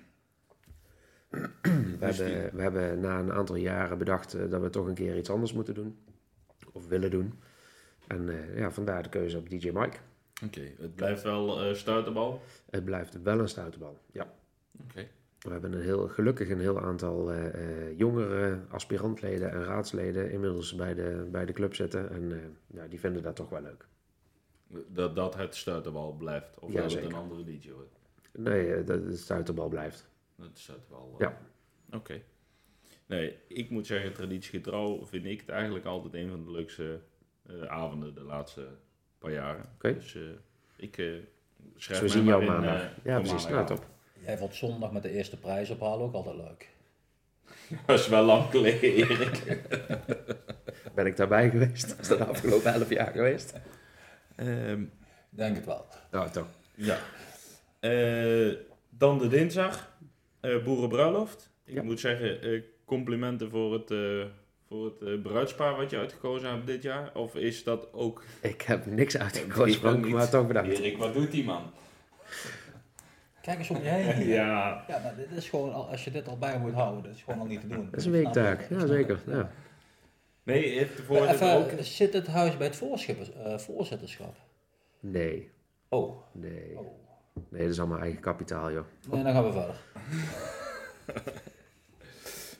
[1.28, 4.94] We, Dus hebben, we hebben na een aantal jaren bedacht eh, dat we toch een
[4.94, 5.98] keer iets anders moeten doen.
[6.72, 7.38] Of willen doen.
[8.06, 9.96] En eh, ja, vandaar de keuze op DJ Mike.
[10.44, 12.42] Oké, het blijft wel eh stuiterbal.
[12.70, 13.98] Het blijft wel een stuiterbal.
[14.12, 14.34] Ja.
[14.82, 15.06] Oké.
[15.38, 17.32] We hebben een heel, gelukkig een heel aantal
[17.96, 22.10] jongere aspirantleden en raadsleden inmiddels bij de, bij de club zitten.
[22.10, 23.86] En ja, die vinden dat toch wel leuk.
[24.88, 26.58] Dat, dat het stuiterbal blijft.
[26.58, 27.98] Of Ja, dat het een andere DJ wordt.
[28.32, 30.08] Nee, eh, dat de stuiterbal blijft.
[30.36, 31.14] Dat is stuiterbal.
[31.18, 31.26] eh.
[31.28, 31.38] Ja.
[31.96, 32.20] Oké.
[33.06, 37.00] Nee, ik moet zeggen, traditiegetrouw vind ik het eigenlijk altijd een van de leukste
[37.46, 38.66] eh, avonden de laatste
[39.18, 39.64] paar jaren.
[39.74, 39.94] Oké.
[39.94, 40.18] Dus
[40.76, 41.06] ik eh
[41.76, 42.90] schrijf Zo mij zien maar jou in, maandag.
[43.04, 43.46] ja, precies.
[43.48, 43.86] Nou, top.
[44.24, 46.68] Jij valt zondag met de eerste prijs ophalen, ook altijd leuk.
[47.86, 49.58] Dat is wel lang geleden, Erik.
[50.94, 51.96] Ben ik daarbij geweest?
[52.00, 53.54] Is dat de afgelopen elf jaar geweest?
[54.34, 54.82] Ehm,
[55.30, 55.86] Denk het wel.
[56.10, 56.46] Nou, toch.
[56.74, 56.98] ja.
[57.80, 58.52] Eh,
[58.90, 59.92] dan de dinsdag.
[60.40, 61.50] eh boerenbruiloft.
[61.64, 61.82] Ik Ja.
[61.82, 64.24] moet zeggen, eh, complimenten voor het, eh,
[64.68, 67.10] voor het bruidspaar wat je uitgekozen hebt dit jaar.
[67.14, 68.24] Of is dat ook...
[68.40, 70.14] Ik heb niks Ik uitgekozen, ook Frank, niet.
[70.14, 70.78] maar toch bedankt.
[70.78, 71.62] Erik, wat doet die man?
[73.42, 74.26] Kijk eens om je heen.
[74.26, 77.14] Ja, Ja, maar dit is gewoon, al- als je dit al bij moet houden, dat
[77.14, 77.88] is gewoon al niet te doen.
[77.90, 79.18] Dat is een weektaak, ja zeker.
[79.26, 79.50] Ja.
[80.44, 81.70] Nee, heeft de Maar voorzitter ook...
[81.70, 84.36] Even, zit het huis bij het eh, voorzitterschap?
[85.00, 85.50] Nee,
[85.88, 86.16] Oh.
[86.32, 86.78] nee.
[86.78, 86.86] oh.
[87.48, 88.84] Nee, dat is allemaal eigen kapitaal, joh.
[89.10, 89.80] Nee, dan gaan we verder.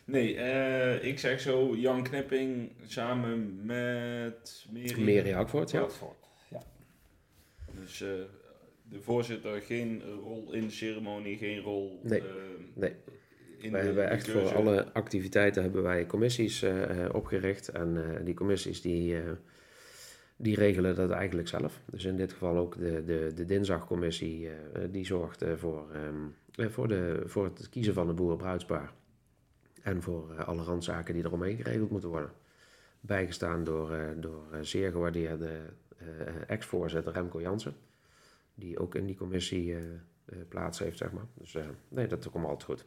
[0.06, 5.02] Nee, eh, ik zeg zo, Jan Knipping samen met Meri.
[5.02, 5.86] Meri Hakvoort, ja.
[7.80, 8.08] Dus eh,
[8.82, 12.26] de voorzitter geen rol in de ceremonie, geen rol Nee, eh,
[12.74, 12.94] nee.
[13.64, 17.68] In Wij hebben echt voor alle activiteiten hebben wij commissies eh, eh, opgericht.
[17.68, 19.16] En eh, die commissies die,
[20.37, 21.81] die regelen dat eigenlijk zelf.
[21.90, 24.48] Dus in dit geval ook de, de, de dinsdagcommissie,
[24.90, 28.92] die zorgt voor, ehm, eh, voor, de, voor het kiezen van de boerenbruidspaar.
[29.83, 32.33] En voor alle randzaken die eromheen geregeld moeten worden.
[33.00, 35.50] Bijgestaan door, door zeer gewaardeerde
[36.46, 37.75] ex-voorzitter Remco Jansen.
[38.54, 39.77] Die ook in die commissie
[40.48, 41.27] plaats heeft, zeg maar.
[41.35, 41.56] Dus
[41.88, 42.85] nee, dat komt altijd goed.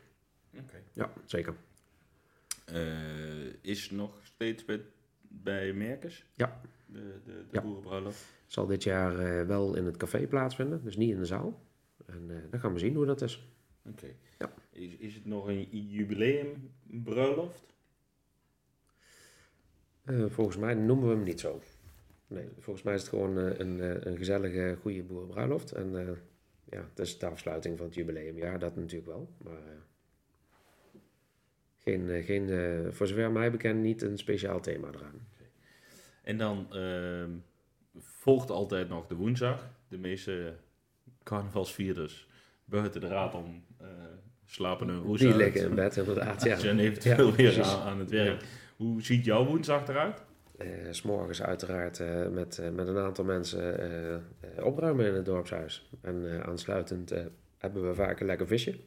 [0.94, 1.56] Ja, zeker.
[2.66, 4.82] Eh, is nog steeds met
[5.22, 6.26] bij Merkers?
[6.34, 6.62] Ja.
[6.86, 8.12] De, de, de Ja.
[8.46, 11.62] Zal dit jaar eh, wel in het café plaatsvinden, dus niet in de zaal.
[12.06, 13.52] En eh, dan gaan we zien hoe dat is.
[13.90, 14.08] Oké.
[14.38, 14.54] Ja.
[14.70, 17.66] Is, is het nog een jubileumbruiloft?
[20.28, 21.62] Volgens mij noemen we hem niet zo.
[22.28, 25.72] Nee, volgens mij is het gewoon een, een gezellige, goede boerenbruiloft.
[25.72, 25.92] En
[26.70, 29.30] ja, het is de afsluiting van het jubileumjaar, dat natuurlijk wel.
[29.44, 29.88] Maar
[31.88, 35.28] geen, eh, geen eh, voor zover mij bekend, niet een speciaal thema eraan.
[36.24, 37.30] En dan ehm,
[37.98, 39.70] volgt altijd nog de woensdag.
[39.88, 40.54] De meeste
[41.24, 42.28] carnavalsvierders
[42.66, 43.88] buiten de raad om eh,
[44.46, 46.44] slapen hun roes Die liggen in bed, inderdaad.
[46.44, 46.58] Ja.
[46.58, 48.44] Zijn eventueel Ja, weer aan, aan het werk.
[48.76, 50.26] Hoe ziet jouw woensdag eruit?
[50.92, 52.00] S S'morgens uiteraard
[52.32, 54.24] met, met een aantal mensen
[54.64, 55.90] opruimen in het dorpshuis.
[56.02, 57.14] En aansluitend
[57.58, 58.80] hebben we vaak een lekker visje.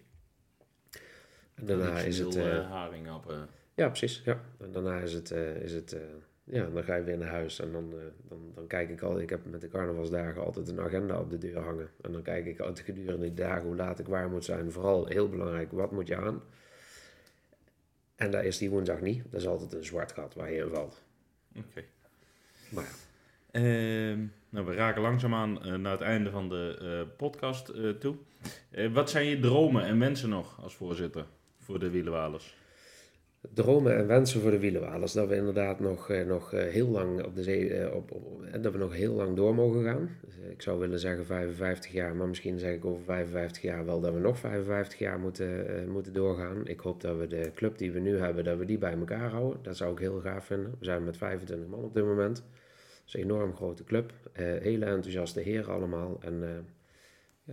[1.61, 2.37] En daarna is het...
[2.37, 3.49] Eh, eh, haringappen.
[3.75, 4.23] ja, precies.
[4.25, 4.41] Ja.
[4.61, 5.31] En daarna is het...
[5.31, 5.97] eh, is het
[6.45, 7.95] ja, dan ga je weer naar huis en dan,
[8.29, 9.21] dan, dan kijk ik al...
[9.21, 11.91] Ik heb met de carnavalsdagen altijd een agenda op de deur hangen.
[12.01, 14.73] En dan kijk ik altijd gedurende die dagen hoe laat ik waar moet zijn.
[14.73, 16.43] Vooral heel belangrijk, wat moet je aan?
[18.17, 19.23] En daar is die woensdag niet.
[19.31, 21.03] Dat is altijd een zwart gat waar je in valt.
[21.57, 21.85] Oké.
[22.69, 22.91] Maar ja.
[23.51, 28.17] Ehm, nou, we raken langzaamaan eh, naar het einde van de podcast toe.
[28.93, 31.27] Wat zijn je dromen en wensen nog als voorzitter
[31.71, 32.55] voor de Wielenwalers?
[33.55, 35.13] dromen en wensen voor de wielenwalers.
[35.13, 38.11] Dat we inderdaad nog, eh, nog eh, heel lang op de zee, eh, op,
[38.61, 40.17] dat we nog heel lang door mogen gaan.
[40.25, 44.01] Dus, ik zou willen zeggen 55 jaar, maar misschien zeg ik over 55 jaar wel
[44.01, 46.67] dat we nog 55 jaar moeten, moeten doorgaan.
[46.67, 49.31] Ik hoop dat we de club die we nu hebben, dat we die bij elkaar
[49.31, 49.63] houden.
[49.63, 50.75] Dat zou ik heel gaaf vinden.
[50.79, 52.37] We zijn met 25 man op dit moment.
[52.37, 52.45] Dat
[53.07, 54.13] is een enorm grote club.
[54.33, 56.19] Hele enthousiaste heren allemaal.
[56.21, 56.65] En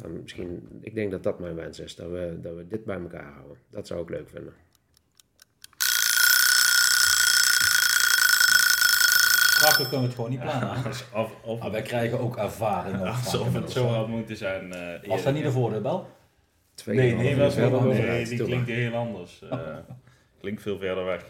[0.02, 3.00] ja, misschien, ik denk dat dat mijn wens is, dat we, dat we dit bij
[3.00, 3.58] elkaar houden.
[3.70, 4.54] Dat zou ik leuk vinden.
[9.58, 10.84] Strakker kunnen we het gewoon niet plannen.
[10.86, 13.00] Als, of, of, Maar wij krijgen ook ervaring.
[13.00, 14.74] op alsof van het zo had moeten zijn.
[14.74, 16.10] eh, Was dat niet de voordeel, Bel?
[16.76, 19.41] Twee Nee, nee, die klinkt heel anders.
[19.50, 19.78] Eh,
[20.39, 21.26] klinkt veel verder weg.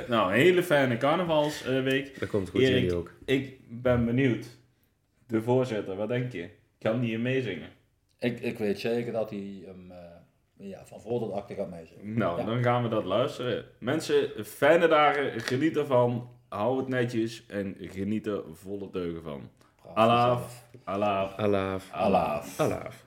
[0.09, 2.21] nou, een hele fijne carnavalsweek.
[2.21, 2.75] Dat komt goed Erik.
[2.75, 3.13] jullie ook.
[3.25, 4.47] ik ben benieuwd.
[5.27, 6.49] De voorzitter, wat denk je?
[6.79, 7.69] Kan die hier meezingen?
[8.19, 12.19] Ik, ik weet zeker dat hij hem eh, ja, van voor tot achter gaat meezingen.
[12.19, 12.45] Nou, Ja.
[12.45, 13.65] dan gaan we dat luisteren.
[13.79, 15.41] Mensen, fijne dagen.
[15.41, 16.29] Geniet ervan.
[16.49, 19.51] Hou het netjes en geniet er volle teugen van.
[19.95, 20.65] Alaaf.
[20.85, 21.37] Alaaf.
[21.37, 21.93] Alaaf.
[21.93, 22.61] Alaaf.
[22.61, 23.07] Alaaf.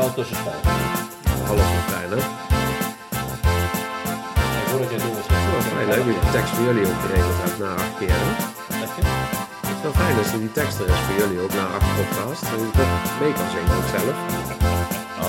[0.00, 0.52] Muzikaal tussenspel.
[1.46, 2.16] Half fijn, hè?
[4.60, 7.58] En voordat jij door was, Fijn hè, wie de tekst voor jullie ook geregeld hebt
[7.58, 8.08] na acht keer.
[8.12, 8.32] Hè?
[9.66, 12.42] Het is wel fijn als die tekst er is voor jullie ook na acht podcast.
[12.42, 14.16] Dat je toch mee kan zingen ook zelf.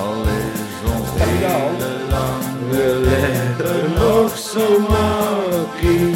[0.01, 6.15] Al is ons hele lange leven nog zo makkie.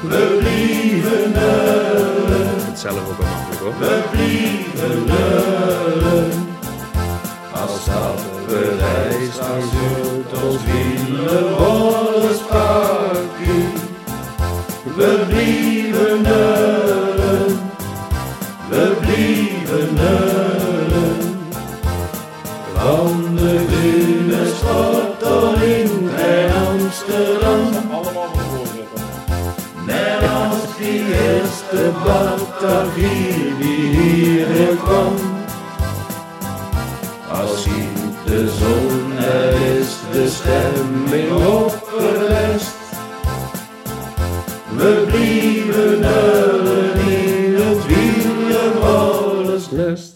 [0.00, 3.74] We blieven Ik vind het zelf ook wel makkelijk hoor.
[3.78, 6.53] we blieven huilen.
[7.84, 13.68] Dat bereist, dan zult ons wielerwollers pakkie.
[14.96, 17.58] We blieven huilen,
[18.68, 21.16] we blieven huilen.
[22.74, 26.10] Van de Grune sport tot in
[26.68, 27.72] Amsterdam.
[27.90, 28.14] Van.
[29.86, 35.33] Net als die eerste Batavier die hierheen kwam.
[37.54, 37.64] Als
[38.24, 42.74] de zon er is de stemming opgerest.
[44.76, 50.13] We blieven huilen in het wielerwollersnest.